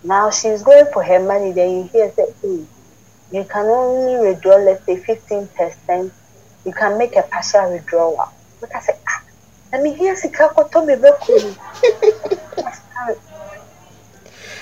Now 0.02 0.30
she's 0.30 0.62
going 0.62 0.86
for 0.92 1.02
her 1.04 1.20
money, 1.20 1.52
then 1.52 1.70
you 1.70 1.90
hear 1.92 2.12
say, 2.16 2.26
oh, 2.44 2.68
you 3.30 3.44
can 3.44 3.66
only 3.66 4.18
withdraw, 4.28 4.56
let's 4.56 4.84
say, 4.86 4.96
15%. 5.02 6.12
You 6.64 6.72
can 6.74 6.98
make 6.98 7.16
a 7.16 7.22
partial 7.24 7.72
withdrawal. 7.72 8.18
But 8.60 8.70
I 8.76 8.80
say, 8.80 8.94
ah, 9.08 9.22
let 9.72 9.82
me 9.82 9.94
hear 9.94 10.14
Sika 10.16 10.48
Koto 10.54 10.84
me 10.84 10.94
Bekuru. 10.94 11.56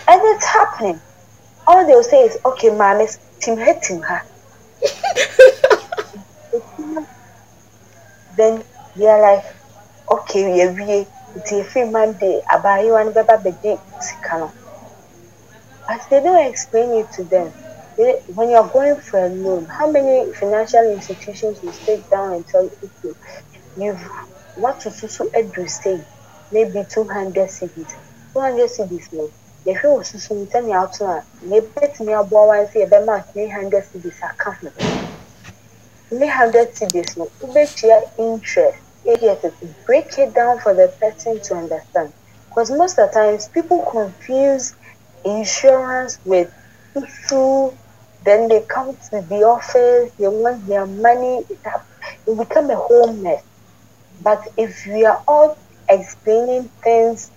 And 0.07 0.21
it's 0.23 0.45
happening. 0.47 1.01
All 1.67 1.87
they'll 1.87 2.03
say 2.03 2.25
is, 2.25 2.39
okay, 2.45 2.71
mommy, 2.71 3.07
team 3.41 3.57
hating 3.59 4.03
her. 4.03 4.23
then 8.37 8.63
they're 8.95 9.21
like, 9.23 9.45
okay, 10.13 10.63
are 10.67 11.07
it's 11.37 11.53
a 11.53 11.65
free 11.65 11.85
Monday, 11.91 12.41
abayewa 12.51 13.05
no 13.05 13.13
bɛba 13.13 13.43
bɛgye 13.45 13.81
sika 13.99 14.39
no. 14.39 14.53
But 15.89 16.01
they 16.11 16.21
don't 16.23 16.47
explain 16.47 16.93
it 17.01 17.11
to 17.13 17.25
them. 17.25 17.55
They, 17.97 18.21
when 18.29 18.51
you're 18.51 18.69
going 18.69 19.01
for 19.01 19.25
a 19.25 19.29
loan, 19.29 19.67
how 19.67 19.91
many 19.91 20.33
financial 20.33 20.85
institutions 20.93 21.61
will 21.63 21.73
sit 21.73 22.09
down 22.11 22.35
and 22.35 22.47
tell 22.47 22.65
you, 22.65 22.91
okay, 23.05 23.15
what 24.55 24.81
to 24.81 24.91
susu 24.91 25.25
edu 25.33 25.69
say, 25.69 26.07
maybe 26.51 26.85
200 26.85 27.49
cedis. 27.51 27.93
200 28.35 28.69
cedis 28.71 29.09
no. 29.13 29.33
yɛhwɛ 29.67 29.89
wɔ 29.95 30.03
susu 30.11 30.31
mu 30.39 30.47
sɛnea 30.53 30.79
ato 30.85 31.05
a 31.07 31.19
na 31.49 31.57
ebetumi 31.61 32.13
aboa 32.21 32.47
wa 32.49 32.57
sɛ 32.71 32.77
yɛbɛma 32.85 33.15
three 33.33 33.49
hundred 33.57 33.85
cedis 33.91 34.19
aka 34.29 34.51
ho 34.61 34.69
three 36.11 36.29
hundred 36.41 36.69
cedis 36.77 37.11
no 37.19 37.25
wobetua 37.41 37.99
interest 38.19 38.79
areas 39.07 39.41
to 39.43 39.51
break 39.87 40.19
it 40.19 40.33
down 40.35 40.59
for 40.61 40.75
the 40.75 40.89
person 41.03 41.41
to 41.47 41.55
understand 41.63 42.13
because 42.49 42.71
most 42.71 42.99
of 42.99 43.09
the 43.11 43.15
times 43.21 43.49
people 43.57 43.81
confuse 43.97 44.75
insurance 45.25 46.19
with 46.25 46.51
susu 46.95 47.79
then 48.27 48.49
they 48.49 48.63
come 48.75 48.91
to 49.11 49.17
the 49.33 49.41
office 49.57 50.13
they 50.19 50.29
want 50.29 50.67
their 50.67 50.87
money 50.87 51.45
it, 51.51 51.61
it 52.27 52.39
become 52.39 52.71
a 52.71 52.77
whole 52.77 53.13
mess 53.15 53.45
But 54.21 54.43
if 54.57 54.85
we 54.87 55.05
are 55.05 55.23
all 55.29 55.59
explaining 55.89 56.71
things 56.83 57.31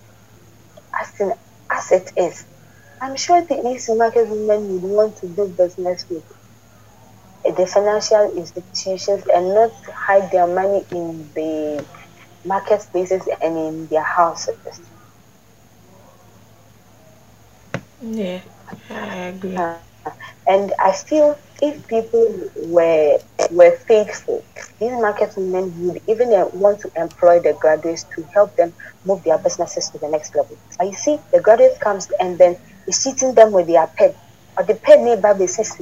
as, 1.02 1.12
in, 1.20 1.34
as 1.72 1.92
it 1.92 2.12
is, 2.18 2.46
I'm 3.02 3.16
sure 3.16 3.42
the 3.46 3.62
these 3.64 3.90
market 3.90 4.28
women 4.30 4.68
would 4.82 4.84
want 4.90 5.18
to 5.18 5.28
do 5.28 5.48
business 5.58 6.06
with 6.10 6.24
the 7.58 7.66
financial 7.66 8.32
institutions 8.38 9.24
and 9.34 9.54
not 9.54 9.72
hide 10.08 10.30
their 10.32 10.48
money 10.48 10.86
in 10.92 11.32
the 11.36 11.86
market 12.46 12.82
spaces 12.82 13.24
and 13.42 13.58
in 13.58 13.88
their 13.88 14.04
houses. 14.04 14.58
Yeah, 18.02 18.42
I 18.90 19.16
agree. 19.30 19.58
Uh, 19.58 19.80
and 20.48 20.74
I 20.80 20.92
feel 20.94 21.40
if 21.62 21.88
people 21.88 22.50
were 22.56 23.20
were 23.52 23.72
faithful, 23.88 24.46
these 24.80 24.92
marketing 24.92 25.52
women 25.52 25.74
would 25.88 26.02
even 26.08 26.34
uh, 26.34 26.48
want 26.54 26.82
to 26.82 26.92
employ 26.96 27.40
the 27.40 27.54
graduates 27.60 28.06
to 28.16 28.28
help 28.34 28.56
them 28.56 28.74
move 29.06 29.24
their 29.24 29.38
businesses 29.40 29.90
to 29.92 30.00
the 30.00 30.10
next 30.10 30.36
level. 30.36 30.58
But 30.78 30.88
you 30.88 30.94
see, 30.94 31.20
the 31.34 31.42
graduate 31.42 31.80
comes 31.80 32.08
and 32.20 32.38
then 32.38 32.58
is 32.88 33.04
cheating 33.04 33.34
them 33.36 33.52
with 33.54 33.68
their 33.68 33.88
pen, 33.98 34.16
or 34.58 34.66
the 34.66 34.76
pen 34.76 35.06
nearby 35.06 35.34
basis 35.34 35.76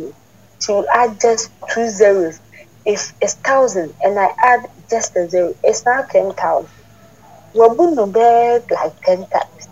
to 0.65 0.85
add 0.93 1.19
just 1.21 1.51
two 1.69 1.89
zeros. 1.89 2.39
If 2.85 3.13
it's 3.21 3.35
thousand 3.35 3.95
and 4.03 4.19
I 4.19 4.29
add 4.43 4.61
just 4.89 5.15
a 5.17 5.29
zero, 5.29 5.55
it's 5.63 5.85
now 5.85 6.03
ten 6.09 6.33
thousand. 6.33 6.69
We're 7.53 7.73
beg 8.07 8.71
like 8.71 9.01
ten 9.03 9.27
times. 9.27 9.67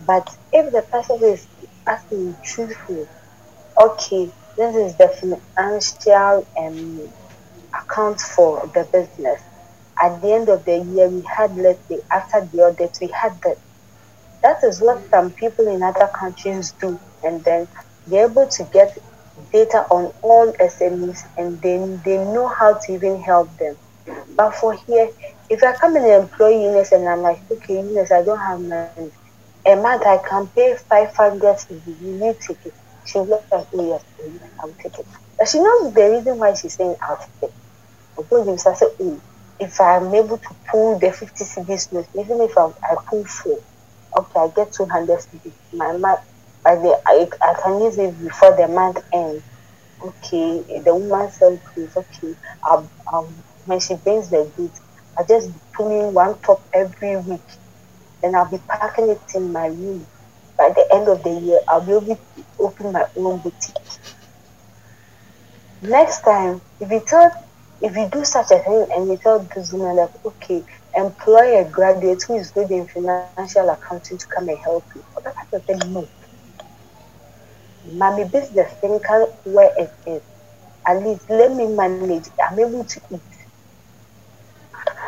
But 0.00 0.28
if 0.52 0.72
the 0.72 0.82
person 0.82 1.20
is 1.24 1.48
asking 1.86 2.38
truthful, 2.42 3.08
okay, 3.82 4.32
this 4.56 4.76
is 4.76 4.96
the 4.98 5.08
financial 5.56 6.48
um, 6.58 7.12
account 7.74 8.20
for 8.20 8.70
the 8.74 8.88
business. 8.92 9.42
At 10.02 10.22
the 10.22 10.32
end 10.34 10.48
of 10.50 10.64
the 10.64 10.78
year, 10.78 11.08
we 11.10 11.24
had, 11.36 11.56
let's 11.56 11.82
say, 11.88 12.00
after 12.12 12.48
the 12.52 12.58
audit, 12.62 12.98
we 13.02 13.08
had 13.08 13.40
that. 13.44 13.58
That 14.42 14.58
is 14.64 14.80
what 14.80 15.04
some 15.10 15.32
people 15.32 15.68
in 15.68 15.82
other 15.82 16.08
countries 16.18 16.74
do. 16.80 17.00
And 17.22 17.44
then 17.44 17.68
they're 18.06 18.30
able 18.30 18.48
to 18.48 18.64
get 18.72 18.96
data 19.52 19.86
on 19.90 20.12
all 20.22 20.52
SMEs 20.60 21.20
and 21.38 21.60
then 21.62 22.02
they 22.04 22.18
know 22.18 22.48
how 22.48 22.74
to 22.74 22.92
even 22.94 23.22
help 23.22 23.56
them. 23.58 23.76
But 24.36 24.54
for 24.56 24.74
here, 24.86 25.10
if 25.50 25.62
I 25.64 25.74
come 25.80 25.96
and 25.96 26.06
employ 26.06 26.50
Eunice 26.50 26.92
and 26.92 27.08
I'm 27.08 27.22
like, 27.22 27.42
okay, 27.50 27.74
Eunice, 27.76 28.12
I 28.12 28.24
don't 28.24 28.40
have 28.40 28.60
money. 28.60 29.12
A 29.66 29.76
month 29.76 30.04
I 30.06 30.18
can 30.28 30.48
pay 30.56 30.76
500 30.90 31.58
you 31.70 31.96
need 32.00 32.36
ticket. 32.40 32.74
She 33.04 33.18
looked 33.20 33.52
like, 33.52 33.68
oh 33.74 33.88
yes, 33.88 34.04
I'll 34.60 34.74
take 34.82 34.98
it. 34.98 35.06
But 35.38 35.48
she 35.48 35.60
knows 35.60 35.94
the 35.94 36.10
reason 36.10 36.38
why 36.38 36.54
she's 36.54 36.76
saying 36.76 36.96
I'll 37.02 37.18
take 37.18 37.50
it. 37.50 37.54
Because 38.16 38.66
I 38.66 38.74
said, 38.74 38.90
oh, 39.00 39.22
if 39.60 39.80
I'm 39.80 40.14
able 40.14 40.38
to 40.38 40.56
pull 40.70 40.98
the 40.98 41.12
50 41.12 41.44
cedis 41.44 41.92
notes, 41.92 42.08
even 42.14 42.40
if 42.42 42.56
I, 42.58 42.66
I 42.82 42.96
pull 43.10 43.24
four, 43.26 43.58
okay, 44.18 44.40
I 44.40 44.48
get 44.56 44.72
200 44.72 45.20
cedis. 45.20 45.54
My, 45.72 45.96
my, 45.98 46.16
by 46.64 46.76
the, 46.76 47.00
I, 47.06 47.28
I 47.42 47.54
can 47.62 47.80
use 47.82 47.98
it 47.98 48.18
before 48.22 48.56
the 48.56 48.68
month 48.68 48.98
ends. 49.12 49.44
Okay, 50.04 50.82
the 50.84 50.94
woman 50.94 51.30
sells 51.32 51.60
clothes. 51.74 51.92
Okay, 51.96 52.36
I'll, 52.64 52.92
I'll, 53.12 53.34
when 53.64 53.80
she 53.80 53.96
brings 53.96 54.30
the 54.30 54.52
goods, 54.56 54.80
I 55.18 55.24
just 55.28 55.48
in 55.80 56.14
one 56.14 56.38
top 56.40 56.64
every 56.74 57.18
week. 57.18 57.42
Then 58.22 58.34
I'll 58.34 58.50
be 58.50 58.58
packing 58.68 59.10
it 59.10 59.22
in 59.34 59.52
my 59.52 59.66
room. 59.66 60.08
By 60.58 60.70
the 60.70 60.86
end 60.92 61.08
of 61.08 61.22
the 61.22 61.30
year, 61.30 61.60
I'll 61.68 61.84
be 61.86 61.92
able 61.92 62.16
open 62.62 62.92
my 62.92 63.06
own 63.16 63.38
boutique. 63.40 63.76
Next 65.82 66.20
time, 66.20 66.60
if 66.80 66.90
you 66.90 67.02
tell, 67.06 67.30
if 67.80 67.96
you 67.96 68.08
do 68.10 68.24
such 68.24 68.50
a 68.52 68.58
thing 68.58 68.86
and 68.94 69.08
you 69.08 69.16
tell 69.16 69.40
this 69.40 69.72
woman 69.72 69.96
that 69.96 70.12
okay, 70.24 70.62
employ 70.96 71.60
a 71.60 71.68
graduate 71.68 72.22
who 72.22 72.36
is 72.36 72.50
good 72.50 72.70
in 72.70 72.86
financial 72.86 73.68
accounting 73.68 74.18
to 74.18 74.26
come 74.28 74.48
and 74.48 74.58
help 74.58 74.84
you, 74.94 75.04
or 75.16 75.22
that 75.22 75.34
type 75.34 75.52
of 75.52 75.64
thing, 75.64 75.92
no 75.92 76.06
mommy 77.92 78.24
business 78.24 78.72
think 78.80 79.02
where 79.44 79.72
it 79.78 79.92
is. 80.06 80.22
At 80.86 81.02
least 81.02 81.28
let 81.28 81.54
me 81.54 81.66
manage. 81.66 82.24
I'm 82.42 82.58
able 82.58 82.84
to 82.84 83.00
eat. 83.10 83.20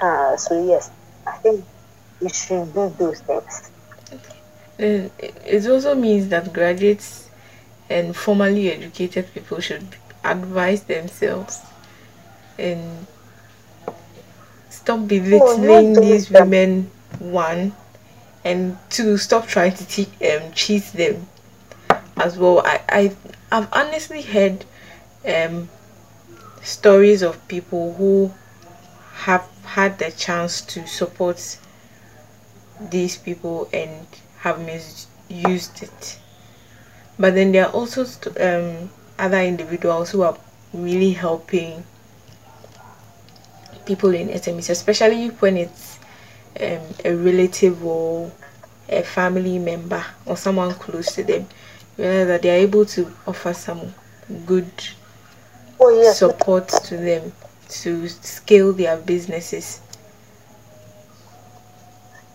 Uh, 0.01 0.37
so 0.37 0.65
yes, 0.67 0.91
I 1.27 1.33
think 1.39 1.65
we 2.21 2.29
should 2.29 2.73
do 2.75 2.95
those 2.99 3.21
things. 3.21 3.71
And 4.79 5.11
it 5.19 5.67
also 5.69 5.95
means 5.95 6.29
that 6.29 6.53
graduates 6.53 7.31
and 7.91 8.17
formally 8.17 8.71
educated 8.71 9.33
people 9.35 9.61
should 9.61 9.97
advise 10.25 10.85
themselves 10.85 11.61
and 12.59 13.07
stop 14.71 15.07
belittling 15.07 15.97
oh, 15.97 16.01
these 16.01 16.31
women 16.31 16.91
one 17.19 17.73
and 18.45 18.77
two 18.91 19.17
stop 19.17 19.47
trying 19.47 19.75
to 19.75 19.87
te- 19.87 20.29
um, 20.31 20.53
cheat 20.53 20.85
them 20.93 21.27
as 22.17 22.39
well. 22.39 22.61
I, 22.65 22.81
I 22.89 23.17
I've 23.51 23.69
honestly 23.73 24.23
heard 24.23 24.65
um, 25.27 25.69
stories 26.63 27.23
of 27.23 27.47
people 27.49 27.95
who 27.95 28.33
have 29.15 29.49
had 29.65 29.99
the 29.99 30.11
chance 30.11 30.61
to 30.61 30.87
support 30.87 31.59
these 32.91 33.17
people 33.17 33.69
and 33.73 34.07
have 34.39 34.61
misused 34.61 35.83
it. 35.83 36.19
But 37.19 37.35
then 37.35 37.53
there 37.53 37.67
are 37.67 37.73
also 37.73 38.05
um, 38.41 38.91
other 39.19 39.41
individuals 39.41 40.11
who 40.11 40.23
are 40.23 40.37
really 40.73 41.13
helping 41.13 41.85
people 43.87 44.15
in 44.15 44.29
SMEs, 44.29 44.71
especially 44.71 45.29
when 45.29 45.57
it's 45.57 45.99
um, 46.61 46.81
a 47.05 47.15
relative 47.15 47.85
or 47.85 48.33
a 48.89 49.03
family 49.03 49.59
member 49.59 50.05
or 50.27 50.37
someone 50.37 50.73
close 50.75 51.15
to 51.15 51.23
them 51.25 51.47
realize 51.97 52.27
that 52.27 52.43
they 52.43 52.51
are 52.51 52.61
able 52.61 52.85
to 52.85 53.11
offer 53.27 53.55
some 53.55 53.95
good 54.47 54.71
oh, 55.81 55.91
yes. 55.91 56.19
support 56.19 56.69
to 56.69 56.97
them 56.97 57.33
to 57.69 58.09
scale 58.09 58.73
their 58.73 58.97
businesses. 58.97 59.81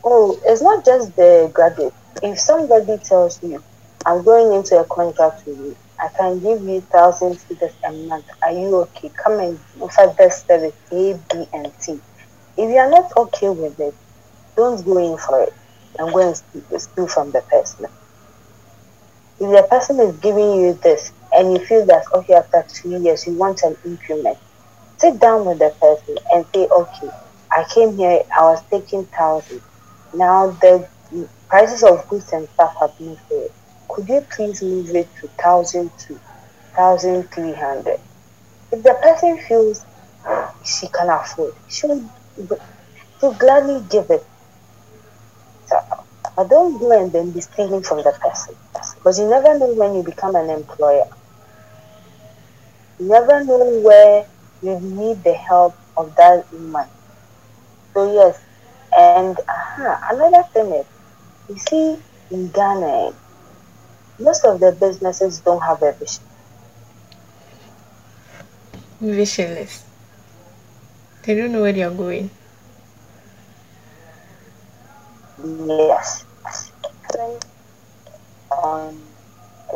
Oh, 0.03 0.39
it's 0.45 0.61
not 0.61 0.85
just 0.85 1.15
the 1.15 1.51
graduate. 1.53 1.93
If 2.23 2.39
somebody 2.39 2.97
tells 2.97 3.41
you, 3.43 3.63
I'm 4.05 4.23
going 4.23 4.53
into 4.53 4.79
a 4.79 4.85
contract 4.85 5.45
with 5.45 5.57
you, 5.57 5.77
I 5.99 6.09
can 6.17 6.39
give 6.39 6.61
you 6.63 6.81
thousand 6.81 7.39
figures 7.41 7.73
a 7.85 7.91
month. 7.91 8.25
Are 8.43 8.51
you 8.51 8.75
okay? 8.77 9.11
Come 9.23 9.39
and 9.39 9.59
offer 9.79 10.13
this 10.17 10.43
service 10.47 10.75
A, 10.91 11.19
B, 11.31 11.47
and 11.53 11.71
C. 11.79 11.93
If 12.57 12.69
you 12.69 12.77
are 12.77 12.89
not 12.89 13.11
okay 13.17 13.49
with 13.49 13.79
it, 13.79 13.95
don't 14.55 14.83
go 14.85 14.97
in 15.13 15.17
for 15.17 15.43
it 15.43 15.53
and 15.97 16.13
go 16.13 16.27
and 16.27 16.37
steal 16.81 17.07
from 17.07 17.31
the 17.31 17.41
person 17.41 17.87
if 19.39 19.49
the 19.51 19.67
person 19.69 19.99
is 19.99 20.17
giving 20.17 20.53
you 20.61 20.73
this 20.83 21.13
and 21.31 21.53
you 21.53 21.65
feel 21.65 21.85
that 21.85 22.03
okay 22.13 22.33
after 22.33 22.65
two 22.73 23.01
years 23.01 23.25
you 23.25 23.33
want 23.33 23.61
an 23.63 23.75
increment 23.85 24.37
sit 24.99 25.19
down 25.19 25.45
with 25.45 25.59
the 25.59 25.73
person 25.81 26.15
and 26.33 26.45
say 26.53 26.67
okay 26.67 27.09
i 27.51 27.63
came 27.73 27.95
here 27.97 28.21
i 28.37 28.41
was 28.41 28.61
taking 28.69 29.05
thousand 29.17 29.61
now 30.13 30.51
the 30.61 30.87
prices 31.47 31.83
of 31.83 32.05
goods 32.09 32.31
and 32.33 32.47
stuff 32.49 32.73
have 32.81 32.91
moved 32.99 33.21
could 34.07 34.09
you 34.15 34.27
please 34.35 34.61
move 34.63 34.95
it 34.95 35.09
to 35.21 35.29
thousand 35.43 35.91
to 36.07 36.19
thousand 36.75 37.29
three 37.33 37.53
hundred 37.53 37.99
if 38.71 38.83
the 38.83 38.95
person 39.03 39.39
feels 39.47 39.85
she 40.63 40.87
can 40.89 41.09
afford 41.09 41.53
she'll, 41.67 42.09
she'll 43.19 43.33
gladly 43.35 43.81
give 43.89 44.09
it 44.09 44.23
but 46.35 46.49
don't 46.49 46.79
go 46.79 46.91
and 47.03 47.11
then 47.11 47.31
be 47.31 47.41
stealing 47.41 47.83
from 47.83 47.97
the 47.99 48.13
person. 48.21 48.55
Because 48.95 49.19
you 49.19 49.29
never 49.29 49.59
know 49.59 49.73
when 49.73 49.95
you 49.95 50.03
become 50.03 50.35
an 50.35 50.49
employer. 50.49 51.05
You 52.99 53.07
never 53.09 53.43
know 53.43 53.81
where 53.83 54.25
you 54.61 54.79
need 54.79 55.23
the 55.23 55.33
help 55.33 55.77
of 55.97 56.15
that 56.15 56.45
woman. 56.51 56.87
So 57.93 58.13
yes, 58.13 58.39
and 58.97 59.37
uh, 59.39 59.95
another 60.11 60.43
thing 60.53 60.73
is, 60.73 60.85
you 61.49 61.57
see, 61.57 62.03
in 62.31 62.51
Ghana, 62.51 63.13
most 64.19 64.45
of 64.45 64.59
the 64.59 64.71
businesses 64.71 65.39
don't 65.39 65.61
have 65.61 65.81
a 65.81 65.93
vision. 65.93 66.23
Visionless. 69.01 69.85
They 71.23 71.35
don't 71.35 71.51
know 71.51 71.61
where 71.61 71.73
they 71.73 71.83
are 71.83 71.91
going. 71.91 72.29
Yes 75.67 76.25
on 78.63 78.97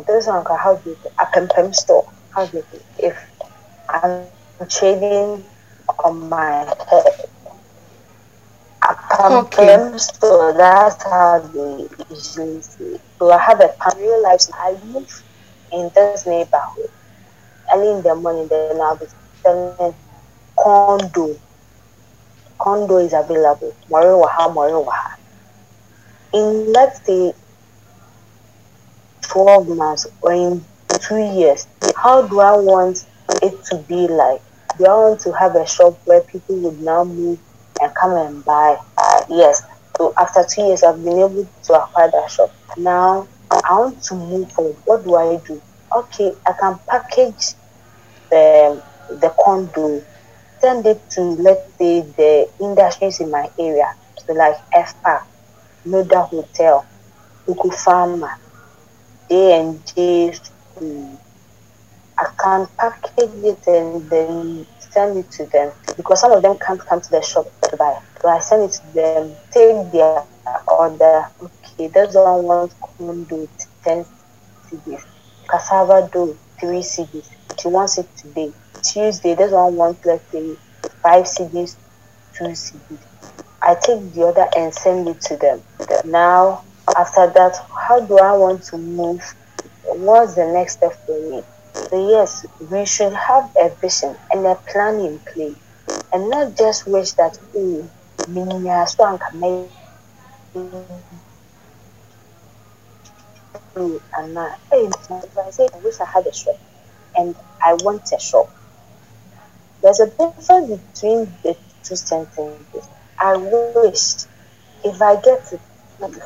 this 0.06 0.26
one 0.26 0.44
how 0.44 0.76
do 0.76 0.90
you 0.90 0.96
a 1.20 1.46
pem 1.46 1.72
store. 1.72 2.06
How 2.30 2.46
do 2.46 2.58
you 2.58 2.80
if 2.98 3.16
I'm 3.88 4.26
trading 4.68 5.44
on 6.04 6.28
my 6.28 6.74
head 6.90 7.33
a 8.84 8.94
pem 9.56 9.98
store, 9.98 10.52
that's 10.56 11.02
how 11.04 11.38
they 11.54 11.88
usually 12.10 12.62
So 13.18 13.30
I 13.32 13.38
have 13.38 13.60
a 13.60 13.68
family 13.82 14.20
life 14.22 14.42
I 14.54 14.72
live 14.84 15.10
in 15.72 15.90
this 15.94 16.26
neighborhood. 16.26 16.90
Early 17.72 17.90
in 17.98 18.02
the 18.02 18.14
morning 18.14 18.48
then 18.48 18.80
I'll 18.80 18.96
be 18.96 19.06
selling 19.42 19.94
condo 20.58 21.36
condo 22.60 22.96
is 22.98 23.12
available. 23.12 23.72
Moriwaha, 23.90 24.52
Moriwaha. 24.54 25.10
In 26.32 26.72
let's 26.72 27.00
say 27.06 27.32
12 29.22 29.68
months 29.68 30.06
or 30.22 30.32
in 30.32 30.64
two 31.00 31.16
years, 31.18 31.66
how 31.96 32.26
do 32.26 32.40
I 32.40 32.52
want 32.56 32.98
it 33.42 33.54
to 33.70 33.76
be 33.88 34.06
like? 34.08 34.42
Do 34.78 34.86
I 34.86 34.94
want 34.94 35.20
to 35.22 35.32
have 35.32 35.54
a 35.56 35.66
shop 35.66 36.00
where 36.04 36.22
people 36.22 36.56
would 36.62 36.80
now 36.80 37.04
move 37.04 37.38
and 37.80 37.92
come 37.94 38.12
and 38.12 38.44
buy? 38.44 38.76
Uh, 38.96 39.22
yes. 39.28 39.62
So 39.96 40.12
after 40.18 40.44
two 40.48 40.62
years, 40.62 40.82
I've 40.82 41.02
been 41.04 41.18
able 41.18 41.48
to 41.64 41.72
acquire 41.74 42.10
that 42.10 42.30
shop. 42.30 42.50
Now 42.76 43.28
I 43.50 43.78
want 43.78 44.02
to 44.04 44.14
move 44.14 44.50
forward. 44.52 44.76
What 44.84 45.04
do 45.04 45.14
I 45.16 45.40
do? 45.46 45.62
Okay, 45.96 46.32
I 46.46 46.52
can 46.60 46.78
package 46.88 47.54
the 48.30 48.82
the 49.08 49.34
condo, 49.44 50.04
send 50.60 50.86
it 50.86 51.08
to 51.10 51.20
let's 51.22 51.62
say 51.78 52.00
the 52.02 52.48
industries 52.60 53.20
in 53.20 53.30
my 53.30 53.48
area, 53.58 53.88
so 54.18 54.32
like 54.32 54.56
FPA, 54.74 55.22
Noda 55.86 56.28
Hotel, 56.28 56.86
Uku 57.48 57.70
Farmer, 57.70 58.32
J 59.30 59.60
and 59.60 59.86
J. 59.86 60.34
I 62.18 62.26
can 62.42 62.68
package 62.78 63.44
it 63.44 63.66
and 63.66 64.08
then 64.10 64.66
send 64.78 65.18
it 65.18 65.30
to 65.32 65.46
them 65.46 65.72
because 65.96 66.20
some 66.20 66.32
of 66.32 66.42
them 66.42 66.56
can't 66.64 66.80
come 66.86 67.00
to 67.00 67.10
the 67.10 67.20
shop 67.22 67.46
to 67.80 67.90
buy. 67.94 68.16
So 68.38 68.48
I 68.48 68.58
send 68.64 68.88
it 68.88 68.98
to 69.00 69.16
them, 69.22 69.42
take 69.94 70.02
their 70.02 70.64
order. 70.68 71.26
Okay, 71.52 71.88
that's 71.94 72.16
one 72.16 72.44
wants 72.44 72.74
condo 72.96 73.48
10 73.84 74.06
cedis, 74.66 75.02
cassava 75.50 76.08
dough 76.12 76.36
3 76.60 76.82
cedis. 76.82 77.28
She 77.60 77.68
wants 77.68 77.98
it 77.98 78.08
today. 78.16 78.54
Tuesday, 78.82 79.34
this 79.34 79.52
one 79.52 79.76
wants 79.76 80.04
let's 80.04 80.24
say 80.32 80.56
5 81.02 81.24
cedis, 81.24 81.76
2 82.38 82.44
cedis. 82.54 83.00
I 83.62 83.74
take 83.74 84.12
the 84.12 84.22
order 84.24 84.46
and 84.56 84.74
send 84.74 85.08
it 85.08 85.20
to 85.22 85.36
them. 85.36 85.64
Now, 86.04 86.64
after 86.96 87.30
that, 87.32 87.56
how 87.88 88.00
do 88.06 88.18
I 88.18 88.32
want 88.36 88.62
to 88.64 88.78
move? 88.78 89.22
What's 89.84 90.34
the 90.34 90.46
next 90.46 90.74
step 90.74 90.92
for 91.06 91.18
me? 91.30 91.42
So 91.90 92.10
yes, 92.10 92.44
we 92.58 92.86
should 92.86 93.14
have 93.14 93.50
a 93.60 93.70
vision 93.80 94.16
and 94.30 94.46
a 94.46 94.56
plan 94.56 95.00
in 95.00 95.20
place, 95.20 95.56
and 96.14 96.30
not 96.30 96.56
just 96.56 96.86
wish 96.86 97.12
that 97.12 97.36
oh, 97.56 97.90
me 98.28 98.86
so 98.86 99.04
I 99.04 99.18
can 99.18 99.40
make 99.40 99.70
and 104.16 104.38
hey, 104.70 104.88
I 105.10 105.50
say 105.50 105.68
I 105.74 105.78
wish 105.78 106.00
I 106.00 106.06
had 106.06 106.26
a 106.26 106.32
shop, 106.32 106.56
and 107.16 107.34
I 107.60 107.74
want 107.82 108.10
a 108.16 108.20
shop. 108.20 108.48
There's 109.82 110.00
a 110.00 110.06
difference 110.06 110.80
between 110.80 111.36
the 111.42 111.56
two 111.82 111.96
sentences. 111.96 112.88
I 113.18 113.36
wish 113.36 114.26
if 114.84 115.02
I 115.02 115.16
get 115.20 115.52
it, 115.52 115.60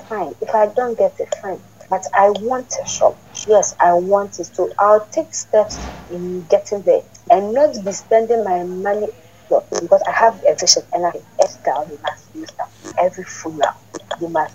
fine. 0.09 0.35
If 0.43 0.55
I 0.55 0.67
don't 0.67 0.99
get 0.99 1.19
it, 1.19 1.35
fine. 1.43 1.61
But 1.89 2.05
I 2.15 2.31
want 2.31 2.73
a 2.85 2.87
shop. 2.87 3.19
Yes, 3.47 3.75
I 3.81 3.95
want 3.95 4.39
it. 4.39 4.47
So 4.55 4.71
I'll 4.79 5.07
take 5.11 5.33
steps 5.35 5.89
in 6.11 6.45
getting 6.47 6.83
there 6.83 7.03
and 7.31 7.55
not 7.55 7.75
be 7.85 7.93
spending 7.93 8.45
my 8.45 8.63
money 8.65 9.09
because 9.49 10.03
I 10.07 10.13
have 10.13 10.43
a 10.45 10.55
vision 10.55 10.83
and 10.93 11.07
I 11.07 11.13
Esther, 11.41 11.75
you 11.91 11.99
must 12.03 12.57
that. 12.57 12.71
Every 12.99 13.25
funeral, 13.25 13.75
you 14.21 14.29
must 14.29 14.55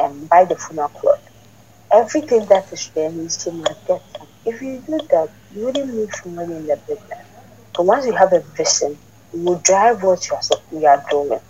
um, 0.00 0.26
buy 0.26 0.44
the 0.44 0.56
funeral 0.56 0.88
cloth. 0.88 1.20
Everything 1.92 2.44
that 2.46 2.72
is 2.72 2.88
there 2.94 3.10
needs 3.10 3.36
to 3.44 3.52
must 3.52 3.86
get. 3.86 4.02
If 4.44 4.62
you 4.62 4.82
do 4.86 4.98
that, 5.10 5.30
you 5.54 5.64
wouldn't 5.64 5.92
move 5.92 6.10
money 6.26 6.56
in 6.56 6.66
the 6.66 6.76
business. 6.86 7.26
But 7.74 7.86
once 7.86 8.06
you 8.06 8.12
have 8.12 8.32
a 8.32 8.40
vision, 8.40 8.98
you 9.32 9.40
will 9.44 9.58
drive 9.58 10.02
what 10.02 10.26
you 10.28 10.34
are, 10.34 10.42
you 10.72 10.86
are 10.86 11.04
doing. 11.10 11.40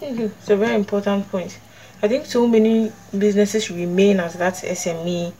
It's 0.00 0.50
a 0.50 0.56
very 0.56 0.74
important 0.74 1.28
point. 1.30 1.58
I 2.02 2.08
think 2.08 2.26
so 2.26 2.46
many 2.46 2.92
businesses 3.16 3.70
remain 3.70 4.20
as 4.20 4.34
that 4.34 4.54
SME 4.54 5.32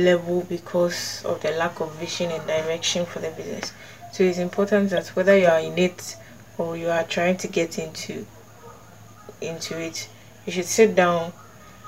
level 0.00 0.42
because 0.48 1.24
of 1.24 1.40
the 1.42 1.50
lack 1.52 1.80
of 1.80 1.94
vision 1.96 2.30
and 2.30 2.46
direction 2.46 3.06
for 3.06 3.20
the 3.20 3.30
business. 3.30 3.72
So 4.12 4.24
it's 4.24 4.38
important 4.38 4.90
that 4.90 5.08
whether 5.08 5.36
you 5.36 5.46
are 5.46 5.60
in 5.60 5.78
it 5.78 6.16
or 6.58 6.76
you 6.76 6.88
are 6.88 7.04
trying 7.04 7.36
to 7.38 7.48
get 7.48 7.78
into 7.78 8.26
into 9.40 9.80
it, 9.80 10.08
you 10.44 10.52
should 10.52 10.66
sit 10.66 10.94
down 10.94 11.32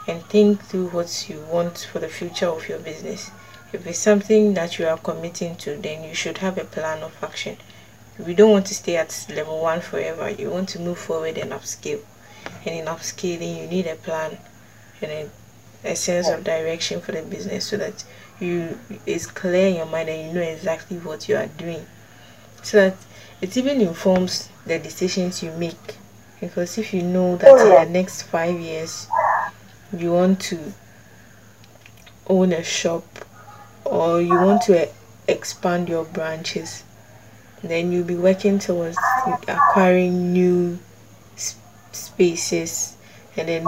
and 0.08 0.22
think 0.24 0.62
through 0.62 0.88
what 0.88 1.28
you 1.28 1.40
want 1.50 1.86
for 1.90 1.98
the 1.98 2.08
future 2.08 2.46
of 2.46 2.68
your 2.68 2.78
business. 2.78 3.30
If 3.72 3.86
it's 3.86 3.98
something 3.98 4.54
that 4.54 4.78
you 4.78 4.86
are 4.86 4.98
committing 4.98 5.56
to, 5.56 5.76
then 5.76 6.04
you 6.04 6.14
should 6.14 6.38
have 6.38 6.58
a 6.58 6.64
plan 6.64 7.02
of 7.02 7.14
action. 7.22 7.56
We 8.18 8.34
don't 8.34 8.50
want 8.50 8.66
to 8.66 8.74
stay 8.74 8.96
at 8.96 9.26
level 9.34 9.60
one 9.62 9.80
forever. 9.80 10.28
You 10.30 10.50
want 10.50 10.68
to 10.70 10.78
move 10.78 10.98
forward 10.98 11.38
and 11.38 11.52
upscale. 11.52 12.02
And 12.66 12.74
in 12.74 12.84
upscaling, 12.86 13.60
you 13.60 13.66
need 13.66 13.86
a 13.86 13.96
plan 13.96 14.38
and 15.00 15.10
a, 15.10 15.30
a 15.84 15.96
sense 15.96 16.28
of 16.28 16.44
direction 16.44 17.00
for 17.00 17.12
the 17.12 17.22
business 17.22 17.66
so 17.66 17.76
that 17.76 18.04
you 18.40 18.78
it's 19.06 19.26
clear 19.26 19.68
in 19.68 19.76
your 19.76 19.86
mind 19.86 20.08
and 20.08 20.28
you 20.28 20.32
know 20.32 20.46
exactly 20.46 20.98
what 20.98 21.28
you 21.28 21.36
are 21.36 21.46
doing. 21.46 21.84
So 22.62 22.90
that 22.90 22.96
it 23.40 23.56
even 23.56 23.80
informs 23.80 24.48
the 24.66 24.78
decisions 24.78 25.42
you 25.42 25.50
make. 25.52 25.96
Because 26.40 26.78
if 26.78 26.92
you 26.92 27.02
know 27.02 27.36
that 27.36 27.60
in 27.60 27.86
the 27.86 27.92
next 27.92 28.22
five 28.22 28.58
years 28.58 29.06
you 29.96 30.12
want 30.12 30.40
to 30.40 30.58
own 32.26 32.52
a 32.52 32.62
shop 32.62 33.04
or 33.84 34.20
you 34.20 34.34
want 34.34 34.62
to 34.62 34.88
expand 35.28 35.88
your 35.88 36.04
branches 36.04 36.82
then 37.62 37.92
you'll 37.92 38.04
be 38.04 38.16
working 38.16 38.58
towards 38.58 38.96
acquiring 39.46 40.32
new 40.32 40.78
spaces 41.92 42.96
and 43.36 43.48
then 43.48 43.64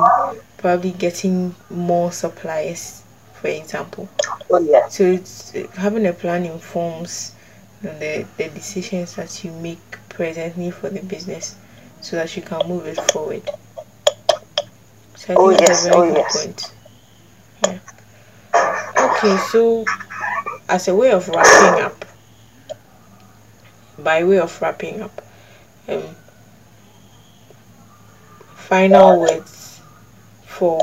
probably 0.59 0.93
getting 0.93 1.55
more 1.71 2.13
suppliers 2.13 3.03
for 3.35 3.49
example 3.49 4.09
oh, 4.51 4.61
yeah. 4.61 4.89
so 4.89 5.05
it's 5.05 5.53
having 5.77 6.07
a 6.07 6.13
plan 6.13 6.45
informs 6.45 7.35
you 7.83 7.89
know, 7.89 7.99
the, 7.99 8.27
the 8.37 8.49
decisions 8.51 9.17
that 9.17 9.45
you 9.45 9.51
make 9.53 9.99
presently 10.09 10.71
for 10.71 10.91
the 10.91 11.01
business 11.03 11.57
so 12.01 12.17
that 12.17 12.35
you 12.37 12.43
can 12.43 12.67
move 12.69 12.87
it 12.87 13.01
forward 13.11 13.43
so 15.15 15.33
I 15.33 15.37
think 15.37 15.39
oh, 15.39 15.51
that's 15.51 15.71
yes. 15.71 15.87
a 15.87 15.89
very 15.89 16.11
oh, 16.11 16.15
good 16.15 16.17
yes. 16.17 16.47
point 16.47 16.73
yeah. 17.67 17.79
okay 19.11 19.37
so 19.51 19.85
as 20.69 20.89
a 20.89 20.95
way 20.95 21.11
of 21.11 21.29
wrapping 21.29 21.85
up 21.85 22.05
by 23.99 24.25
way 24.25 24.39
of 24.39 24.61
wrapping 24.61 25.03
up 25.03 25.23
um, 25.89 26.03
final 28.69 29.21
words 29.21 29.81
for 30.47 30.79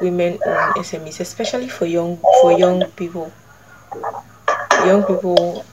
women 0.00 0.38
owned 0.46 0.74
SMEs, 0.76 1.20
especially 1.20 1.68
for 1.68 1.86
young 1.86 2.18
for 2.40 2.52
young 2.52 2.84
people. 2.92 3.32
Young 4.84 5.02
people 5.02 5.64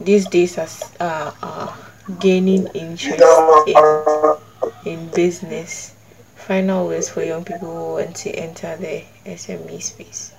these 0.00 0.26
days 0.26 0.58
are, 0.58 0.68
are, 1.00 1.34
are 1.42 1.78
gaining 2.20 2.66
interest 2.74 3.22
in, 3.66 4.36
in 4.84 5.08
business. 5.10 5.94
Final 6.34 6.88
words 6.88 7.08
for 7.08 7.22
young 7.22 7.44
people 7.44 7.68
who 7.68 7.94
want 7.94 8.14
to 8.16 8.30
enter 8.30 8.76
the 8.76 9.02
SME 9.24 9.80
space. 9.80 10.34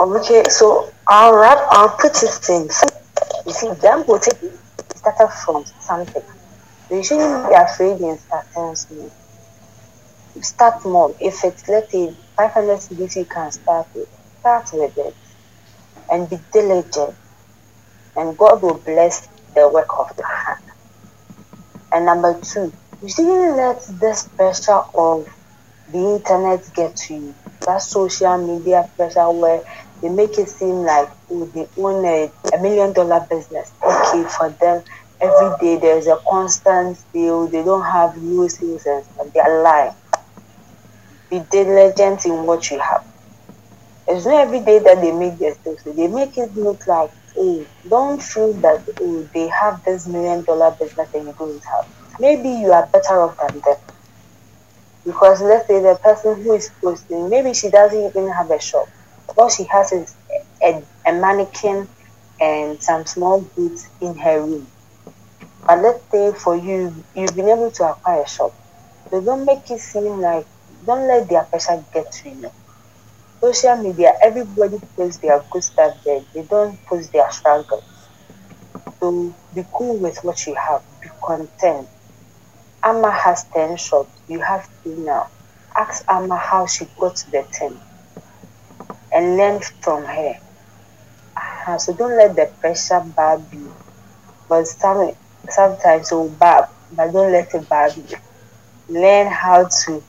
Okay, 0.00 0.42
so 0.48 0.90
I'll 1.06 1.36
wrap, 1.36 1.58
I'll 1.70 1.90
put 1.90 2.20
it 2.22 2.48
in. 2.48 2.62
You 3.46 3.52
see, 3.52 3.68
Dangote 3.78 4.34
started 4.96 5.32
from 5.44 5.64
something. 5.80 6.22
You 6.92 7.04
shouldn't 7.04 7.48
be 7.50 7.56
afraid 7.56 8.00
in 8.00 8.18
starting. 8.18 8.76
Start 10.42 10.82
small. 10.82 11.16
If 11.20 11.44
it's 11.44 11.68
let's 11.68 11.92
say 11.92 12.14
500 12.36 12.78
cedis 12.80 13.16
you 13.16 13.26
can 13.26 13.50
start 13.52 13.88
with, 13.94 14.08
start 14.40 14.68
with 14.74 14.98
it 14.98 15.16
and 16.10 16.28
be 16.30 16.38
diligent. 16.52 17.16
And 18.16 18.36
God 18.38 18.62
will 18.62 18.78
bless 18.84 19.28
the 19.54 19.68
work 19.70 19.88
of 19.98 20.08
your 20.18 20.28
hand. 20.28 20.60
And 21.92 22.06
number 22.06 22.40
two, 22.42 22.74
you 23.02 23.08
shouldn't 23.08 23.56
let 23.56 23.82
this 24.00 24.28
pressure 24.36 24.82
of 24.94 25.28
the 25.88 25.98
internet 26.16 26.62
get 26.74 26.96
to 27.08 27.14
you. 27.14 27.36
That 27.66 27.82
social 27.82 28.38
media 28.38 28.90
pressure 28.96 29.30
where 29.30 29.62
they 30.02 30.10
make 30.10 30.38
it 30.38 30.48
seem 30.50 30.84
like 30.84 31.10
oh, 31.30 31.46
they 31.54 31.68
own 31.76 32.04
a, 32.04 32.32
a 32.54 32.62
million 32.62 32.92
dollar 32.92 33.26
business. 33.30 33.72
Okay, 33.82 34.24
for 34.24 34.50
them, 34.60 34.84
every 35.22 35.56
day 35.60 35.78
there's 35.80 36.08
a 36.08 36.18
constant 36.28 36.98
sale, 37.14 37.48
they 37.50 37.64
don't 37.64 37.84
have 37.86 38.16
new 38.18 38.48
sales 38.48 38.84
and. 38.86 39.04
They're 39.34 39.62
lying. 39.62 39.92
Be 41.30 41.40
diligent 41.50 42.26
in 42.26 42.46
what 42.46 42.70
you 42.70 42.78
have. 42.80 43.02
It's 44.08 44.26
not 44.26 44.42
every 44.48 44.60
day 44.60 44.80
that 44.80 45.00
they 45.02 45.12
make 45.12 45.38
their 45.38 45.54
sales. 45.64 45.80
They 45.86 46.08
make 46.08 46.38
it 46.38 46.54
look 46.56 46.82
like, 46.88 47.10
oh, 47.38 47.68
don't 47.88 48.22
feel 48.22 48.54
that 48.62 48.84
oh, 49.00 49.28
they 49.34 49.48
have 49.48 49.82
this 49.86 50.06
million 50.08 50.44
dollar 50.44 50.76
business 50.80 51.08
and 51.14 51.28
you 51.28 51.34
don't 51.38 51.62
have. 51.72 51.86
Maybe 52.20 52.50
you 52.50 52.72
are 52.72 52.88
better 52.92 53.22
off 53.22 53.36
than 53.40 53.62
them. 53.64 53.76
Because 55.04 55.42
let's 55.42 55.66
say 55.68 55.80
the 55.82 55.98
person 56.02 56.42
who 56.42 56.54
is 56.54 56.70
posting, 56.84 57.30
maybe 57.30 57.54
she 57.54 57.70
doesn't 57.70 57.98
even 58.10 58.32
have 58.32 58.50
a 58.50 58.60
shop. 58.60 58.88
All 59.36 59.50
she 59.50 59.64
has 59.70 59.92
is 59.92 60.16
a, 60.62 60.86
a 61.06 61.12
mannequin 61.14 61.88
and 62.40 62.82
some 62.82 63.06
small 63.06 63.42
goods 63.56 63.84
in 64.00 64.16
her 64.18 64.44
room. 64.46 64.71
But 65.66 65.82
let's 65.82 66.04
say 66.12 66.32
for 66.32 66.56
you, 66.56 67.04
you've 67.14 67.34
been 67.36 67.48
able 67.48 67.70
to 67.72 67.90
acquire 67.90 68.22
a 68.22 68.28
shop. 68.28 68.52
So 69.10 69.22
don't 69.22 69.46
make 69.46 69.70
it 69.70 69.80
seem 69.80 70.20
like, 70.20 70.48
don't 70.86 71.08
let 71.08 71.28
their 71.28 71.44
pressure 71.44 71.86
get 71.92 72.06
to 72.22 72.30
you. 72.30 72.52
Social 73.42 73.76
media, 73.76 74.14
everybody 74.22 74.80
posts 74.98 75.20
their 75.20 75.44
good 75.52 75.64
stuff 75.64 75.96
there. 76.04 76.22
They 76.34 76.44
don't 76.44 76.78
post 76.88 77.12
their 77.12 77.30
struggle. 77.30 77.82
So 79.02 79.36
be 79.54 79.64
cool 79.72 80.00
with 80.00 80.18
what 80.22 80.46
you 80.46 80.54
have. 80.56 80.82
Be 81.02 81.10
content. 81.24 81.88
Amma 82.84 83.10
has 83.12 83.44
10 83.54 83.76
shops. 83.76 84.22
You 84.28 84.40
have 84.40 84.68
two 84.84 84.96
now. 84.96 85.28
Ask 85.76 86.04
Amma 86.08 86.36
how 86.38 86.66
she 86.66 86.86
got 86.98 87.16
to 87.16 87.30
the 87.30 87.46
10 87.52 87.82
and 89.12 89.36
learn 89.36 89.60
from 89.82 90.04
her. 90.04 90.34
Uh, 91.66 91.78
so 91.78 91.94
don't 91.94 92.16
let 92.18 92.36
the 92.36 92.50
pressure 92.60 93.00
barb 93.00 93.52
you. 93.52 93.76
But 94.48 94.66
some, 94.66 95.12
sometimes 95.50 96.10
will 96.12 96.30
barb, 96.30 96.66
but 96.90 97.12
don't 97.12 97.32
let 97.32 97.54
it 97.54 97.68
barb 97.68 97.92
you. 97.96 98.18
Learn 98.88 99.28
how 99.28 99.68
to 99.86 100.04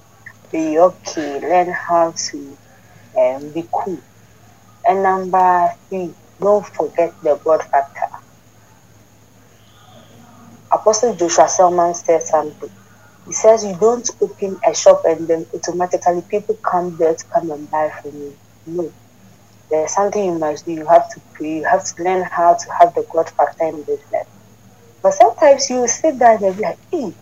be 0.52 0.80
okay. 0.80 1.42
Learn 1.42 1.72
how 1.74 2.14
to 2.32 2.60
um, 3.20 3.54
be 3.54 3.68
cool. 3.74 4.02
And 4.88 5.04
number 5.04 5.72
three, 5.90 6.16
don't 6.40 6.66
forget 6.66 7.16
the 7.22 7.40
God 7.44 7.64
factor. 7.64 8.08
Apostle 10.72 11.16
Joshua 11.16 11.48
Selman 11.50 11.96
said 11.96 12.24
something. 12.24 12.70
He 13.26 13.34
says 13.34 13.66
you 13.66 13.78
don't 13.80 14.10
open 14.22 14.60
a 14.68 14.76
shop 14.76 15.04
and 15.06 15.28
then 15.28 15.48
automatically 15.56 16.24
people 16.30 16.58
come 16.70 16.98
there 16.98 17.16
to 17.16 17.26
come 17.34 17.52
and 17.52 17.70
buy 17.70 17.92
from 18.02 18.12
you. 18.16 18.40
No. 18.66 18.94
There's 19.72 19.94
something 19.94 20.24
you 20.26 20.40
must 20.40 20.66
do. 20.66 20.74
You 20.74 20.88
have 20.88 21.10
to 21.16 21.22
pray. 21.34 21.58
You 21.58 21.66
have 21.66 21.84
to 21.86 22.04
learn 22.04 22.24
how 22.32 22.56
to 22.56 22.66
have 22.80 22.94
the 22.96 23.06
God 23.14 23.30
factor 23.30 23.66
in 23.66 23.84
business. 23.84 24.28
But 25.04 25.14
sometimes 25.16 25.70
you 25.70 25.88
sit 25.88 26.20
down 26.20 26.44
and 26.44 26.58
be 26.58 26.64
like, 26.64 26.80
hey, 26.92 27.16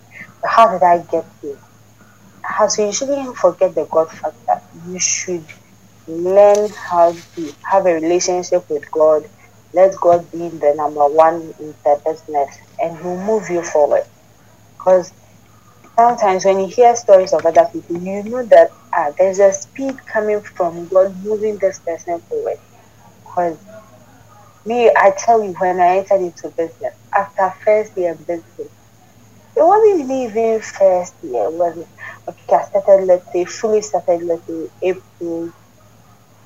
how 0.45 0.71
did 0.71 0.83
I 0.83 0.99
get 0.99 1.25
here? 1.41 1.57
So 2.69 2.85
you 2.87 2.93
shouldn't 2.93 3.37
forget 3.37 3.75
the 3.75 3.85
God 3.91 4.11
factor. 4.11 4.61
You 4.87 4.99
should 4.99 5.47
learn 6.07 6.71
how 6.89 7.13
to 7.35 7.55
have 7.63 7.85
a 7.87 7.95
relationship 7.95 8.65
with 8.69 8.83
God. 8.91 9.29
Let 9.73 9.95
God 10.01 10.31
be 10.31 10.49
the 10.49 10.73
number 10.75 11.07
one 11.07 11.53
in 11.59 11.75
the 11.85 12.01
business 12.05 12.49
and 12.81 12.97
He'll 12.97 13.17
move 13.17 13.49
you 13.49 13.63
forward. 13.63 14.03
Because 14.79 15.13
sometimes 15.99 16.45
when 16.45 16.59
you 16.61 16.67
hear 16.67 16.95
stories 16.95 17.33
of 17.33 17.45
other 17.45 17.67
people, 17.71 17.97
you 17.97 18.23
know 18.23 18.45
that 18.47 18.71
ah, 18.93 19.11
there's 19.17 19.39
a 19.39 19.53
speed 19.53 19.97
coming 20.11 20.41
from 20.41 20.87
God 20.89 21.15
moving 21.23 21.57
this 21.59 21.79
person 21.79 22.21
forward. 22.29 22.57
Because 23.25 23.59
me, 24.65 24.91
I 24.95 25.13
tell 25.17 25.43
you, 25.43 25.53
when 25.59 25.79
I 25.81 25.97
entered 25.99 26.21
into 26.21 26.49
business, 26.51 26.93
after 27.15 27.53
first 27.63 27.97
year 27.97 28.15
business, 28.15 28.71
it 29.55 29.63
wasn't 29.63 30.09
even 30.11 30.61
first 30.61 31.15
year, 31.23 31.49
was 31.49 31.77
it? 31.77 31.87
Okay, 32.27 32.55
I 32.55 32.63
started, 32.63 33.05
let's 33.05 33.31
say, 33.31 33.45
fully 33.45 33.81
started, 33.81 34.23
let's 34.23 34.45
say, 34.47 34.67
April. 34.81 35.51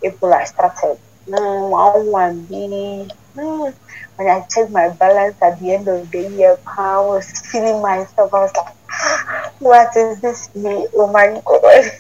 April, 0.04 0.34
I 0.34 0.44
started. 0.46 1.00
No, 1.28 1.68
one, 1.70 2.12
one, 2.12 2.46
B. 2.46 3.10
No. 3.36 3.74
When 4.16 4.28
I 4.30 4.42
checked 4.50 4.72
my 4.72 4.90
balance 4.90 5.36
at 5.42 5.60
the 5.60 5.74
end 5.74 5.88
of 5.88 6.10
the 6.12 6.30
year, 6.30 6.58
I 6.78 7.00
was 7.00 7.30
feeling 7.52 7.82
myself. 7.82 8.34
I 8.34 8.40
was 8.42 8.52
like, 8.56 9.54
what 9.60 9.96
is 9.98 10.22
this 10.22 10.54
me? 10.56 10.88
Oh 10.96 11.08
my 11.12 11.42
god. 11.46 11.92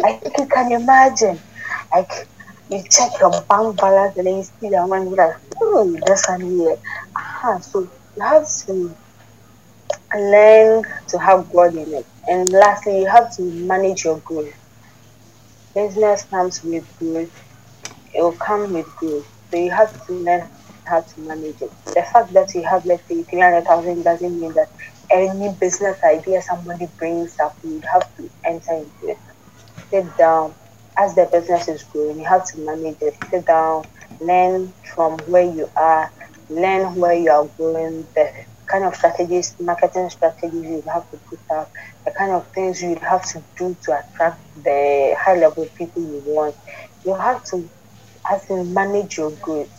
like 0.00 0.22
you 0.38 0.46
can 0.46 0.72
imagine. 0.72 1.38
Like 1.92 2.28
you 2.70 2.82
check 2.90 3.12
your 3.20 3.30
bank 3.48 3.78
balance 3.78 4.16
and 4.16 4.26
then 4.26 4.36
you 4.38 4.44
see 4.44 4.70
that 4.70 4.88
money, 4.88 5.10
like, 5.10 5.36
oh 5.62 5.96
this 6.06 6.24
one 6.28 6.42
here. 6.42 6.72
Uh-huh. 7.16 7.60
So 7.60 7.80
you 7.82 8.22
have 8.22 8.46
to 8.66 8.96
learn 10.14 10.84
to 11.08 11.18
have 11.18 11.50
God 11.52 11.76
in 11.76 11.94
it. 11.94 12.06
And 12.28 12.50
lastly, 12.52 13.00
you 13.00 13.08
have 13.08 13.34
to 13.36 13.42
manage 13.42 14.04
your 14.04 14.20
growth. 14.20 14.54
Business 15.74 16.24
comes 16.24 16.62
with 16.64 16.84
growth. 16.98 17.30
It 18.14 18.22
will 18.22 18.36
come 18.36 18.72
with 18.74 18.86
growth. 18.96 19.26
So 19.50 19.58
you 19.60 19.70
have 19.72 19.92
to 20.06 20.14
learn 20.14 20.48
how 20.86 21.02
to 21.02 21.20
manage 21.20 21.62
it. 21.62 21.72
The 21.94 22.02
fact 22.12 22.32
that 22.34 22.54
you 22.54 22.64
have, 22.64 22.84
let's 22.86 23.06
say, 23.08 23.24
300,000 23.24 24.02
doesn't 24.04 24.40
mean 24.40 24.54
that 24.54 24.68
any 25.10 25.54
business 25.60 25.98
idea 26.04 26.42
somebody 26.42 26.88
brings 26.98 27.36
up, 27.42 27.56
you 27.62 27.82
have 27.92 28.04
to 28.18 28.30
enter 28.44 28.74
into 28.74 28.92
it. 29.02 29.18
Sit 29.92 30.16
down. 30.18 30.56
As 30.98 31.14
the 31.16 31.26
business 31.32 31.68
is 31.68 31.84
growing, 31.84 32.20
you 32.20 32.26
have 32.26 32.46
to 32.50 32.58
manage 32.60 32.98
it. 33.00 33.16
Sit 33.30 33.46
down, 33.46 33.86
learn 34.20 34.74
from 34.94 35.18
where 35.26 35.44
you 35.44 35.70
are, 35.76 36.12
learn 36.50 36.96
where 36.96 37.14
you 37.14 37.30
are 37.30 37.48
going, 37.58 38.08
the 38.16 38.30
kind 38.70 38.84
of 38.84 38.96
strategies, 38.96 39.56
marketing 39.60 40.10
strategies 40.10 40.64
you 40.64 40.84
have 40.92 41.08
to 41.10 41.20
put 41.30 41.40
up, 41.56 41.70
the 42.06 42.12
kind 42.18 42.32
of 42.32 42.48
things 42.54 42.82
you 42.82 42.96
have 43.00 43.24
to 43.32 43.44
do 43.58 43.78
to 43.84 43.92
attract 44.00 44.42
the 44.56 45.16
high 45.18 45.36
level 45.38 45.70
people 45.78 46.02
you 46.02 46.22
want. 46.26 46.56
You 47.04 47.14
have 47.14 47.44
to 47.52 47.70
have 48.26 48.46
to 48.48 48.64
manage 48.64 49.18
your 49.18 49.32
growth. 49.42 49.70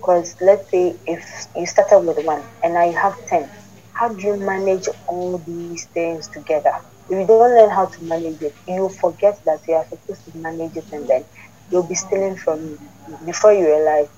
Because 0.00 0.36
let's 0.40 0.70
say 0.70 0.98
if 1.06 1.24
you 1.56 1.66
started 1.66 2.00
with 2.00 2.18
one 2.24 2.46
and 2.62 2.74
now 2.74 2.84
you 2.86 2.96
have 2.96 3.16
10, 3.28 3.52
how 3.92 4.10
do 4.14 4.22
you 4.22 4.36
manage 4.38 4.88
all 5.08 5.38
these 5.38 5.88
things 5.94 6.28
together? 6.28 6.74
If 7.08 7.18
you 7.18 7.26
don't 7.26 7.54
learn 7.56 7.70
how 7.70 7.86
to 7.86 8.04
manage 8.04 8.42
it, 8.42 8.56
you 8.66 8.88
forget 9.00 9.38
that 9.46 9.60
you 9.66 9.74
are 9.74 9.86
supposed 9.88 10.24
to 10.26 10.36
manage 10.36 10.76
it 10.76 10.86
and 10.92 11.08
then 11.08 11.24
you'll 11.70 11.88
be 11.88 11.94
stealing 11.94 12.36
from 12.36 12.64
you. 12.64 12.78
Before 13.24 13.52
you 13.52 13.66
realize, 13.66 14.08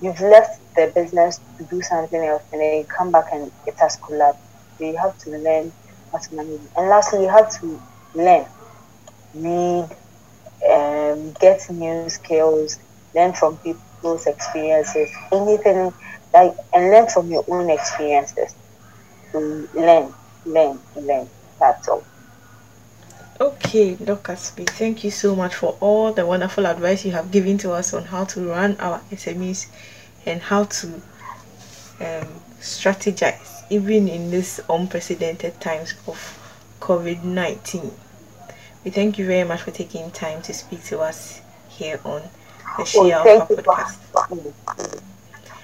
you've 0.00 0.20
left 0.20 0.60
the 0.76 0.92
business 0.94 1.40
to 1.58 1.64
do 1.66 1.82
something 1.82 2.22
else 2.24 2.42
and 2.52 2.60
then 2.62 2.78
you 2.78 2.86
come 2.86 3.10
back 3.12 3.26
and 3.32 3.52
it 3.66 3.74
has 3.78 3.96
collapsed. 4.06 4.40
So 4.78 4.84
you 4.86 4.96
have 4.98 5.16
to 5.18 5.30
learn 5.30 5.72
how 6.12 6.18
to 6.18 6.34
manage 6.34 6.62
it. 6.62 6.70
And 6.76 6.88
lastly, 6.88 7.22
you 7.22 7.28
have 7.30 7.50
to 7.60 7.82
learn, 8.14 8.46
read, 9.34 9.88
um, 10.70 11.32
get 11.40 11.60
new 11.70 12.08
skills, 12.08 12.78
learn 13.14 13.32
from 13.34 13.58
people's 13.58 14.26
experiences, 14.26 15.10
anything 15.32 15.92
like, 16.32 16.54
and 16.74 16.90
learn 16.90 17.08
from 17.08 17.30
your 17.30 17.44
own 17.48 17.70
experiences. 17.70 18.54
To 19.32 19.68
learn, 19.74 20.14
learn, 20.44 20.80
learn. 20.96 21.30
That's 21.60 21.88
all. 21.88 22.06
Okay, 23.38 23.96
Dr. 23.96 24.34
Smith, 24.36 24.70
thank 24.70 25.04
you 25.04 25.10
so 25.10 25.36
much 25.36 25.54
for 25.54 25.76
all 25.80 26.10
the 26.10 26.24
wonderful 26.24 26.66
advice 26.66 27.04
you 27.04 27.12
have 27.12 27.30
given 27.30 27.58
to 27.58 27.72
us 27.72 27.92
on 27.92 28.04
how 28.04 28.24
to 28.24 28.48
run 28.48 28.76
our 28.80 29.00
SMEs 29.12 29.66
and 30.24 30.40
how 30.40 30.64
to 30.64 30.86
um, 32.00 32.28
strategize 32.60 33.62
even 33.68 34.08
in 34.08 34.30
this 34.30 34.60
unprecedented 34.70 35.60
times 35.60 35.94
of 36.06 36.16
COVID 36.80 37.24
19. 37.24 37.90
We 38.84 38.90
thank 38.90 39.18
you 39.18 39.26
very 39.26 39.46
much 39.46 39.62
for 39.62 39.70
taking 39.70 40.10
time 40.12 40.40
to 40.42 40.54
speak 40.54 40.82
to 40.84 41.00
us 41.00 41.42
here 41.68 42.00
on 42.04 42.22
the 42.78 42.86
She 42.86 43.00
Well, 43.00 43.46
podcast. 43.46 43.98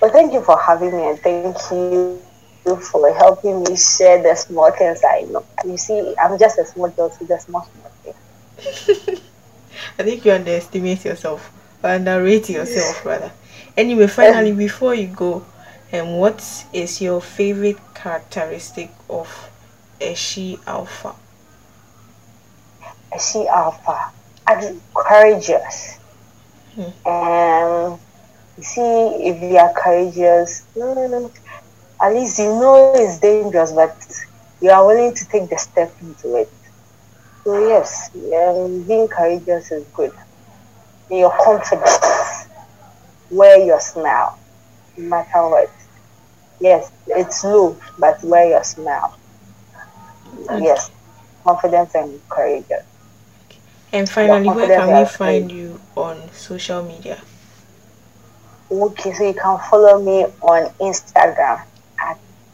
well, 0.01 0.11
thank 0.11 0.35
you 0.35 0.43
for 0.43 0.61
having 0.61 0.95
me 0.95 1.09
and 1.09 1.19
thank 1.21 1.57
you 1.71 2.21
for 2.65 3.13
helping 3.15 3.63
me 3.65 3.77
share 3.77 4.23
the 4.23 4.35
small 4.35 4.71
things 4.71 5.01
I 5.05 5.23
know. 5.23 5.45
You 5.65 5.77
see, 5.77 6.15
I'm 6.21 6.39
just 6.39 6.59
a 6.59 6.65
small 6.65 6.89
girl 6.89 7.11
to 7.11 7.25
the 7.25 7.39
small, 7.39 7.67
small 7.67 7.93
things. 8.03 9.21
I 9.99 10.03
think 10.03 10.25
you 10.25 10.33
underestimate 10.33 11.05
yourself 11.05 11.53
or 11.83 11.91
underrate 11.91 12.49
yourself 12.49 13.05
rather. 13.05 13.33
Anyway, 13.77 14.07
finally, 14.07 14.53
before 14.53 14.95
you 14.95 15.09
go, 15.09 15.45
um, 15.93 16.17
what 16.17 16.67
is 16.73 17.01
your 17.01 17.21
favorite 17.21 17.79
characteristic 17.95 18.91
of 19.11 19.51
a 20.01 20.15
she 20.15 20.59
alpha? 20.67 21.15
A 23.13 23.19
she 23.19 23.47
alpha, 23.49 24.11
and 24.49 24.81
courageous. 24.95 25.99
Hmm. 26.75 27.09
And 27.09 27.99
you 28.57 28.63
see, 28.63 28.81
if 28.81 29.43
you 29.43 29.57
are 29.59 29.73
courageous, 29.75 30.65
mm, 30.77 31.31
at 32.01 32.13
least 32.15 32.39
you 32.39 32.47
know 32.47 32.93
it's 32.95 33.19
dangerous, 33.19 33.73
but 33.73 33.97
you 34.61 34.71
are 34.71 34.87
willing 34.87 35.15
to 35.15 35.29
take 35.29 35.49
the 35.51 35.57
step 35.57 35.93
into 36.01 36.37
it. 36.37 36.51
So 37.45 37.69
yes, 37.69 38.11
um, 38.15 38.83
being 38.85 39.09
courageous 39.09 39.71
is 39.73 39.85
good. 39.95 40.13
Your 41.11 41.33
confidence, 41.45 42.47
wear 43.31 43.65
your 43.65 43.81
smile, 43.81 44.39
no 44.97 45.09
matter 45.09 45.49
what. 45.49 45.71
Yes, 46.61 46.91
it's 47.09 47.43
low, 47.43 47.77
but 47.99 48.23
wear 48.23 48.49
your 48.49 48.65
smile. 48.65 49.17
Yes, 50.61 50.91
confidence 51.45 51.95
and 51.95 52.21
courageous. 52.29 52.85
And 53.93 54.09
finally, 54.09 54.49
where 54.49 54.69
can 54.69 55.01
we 55.01 55.05
find 55.05 55.53
you 55.53 55.81
on 55.97 56.31
social 56.33 56.83
media? 56.83 57.21
Okay, 58.71 59.13
so 59.13 59.27
you 59.27 59.35
can 59.35 59.59
follow 59.69 60.01
me 60.01 60.25
on 60.41 60.71
Instagram 60.81 61.63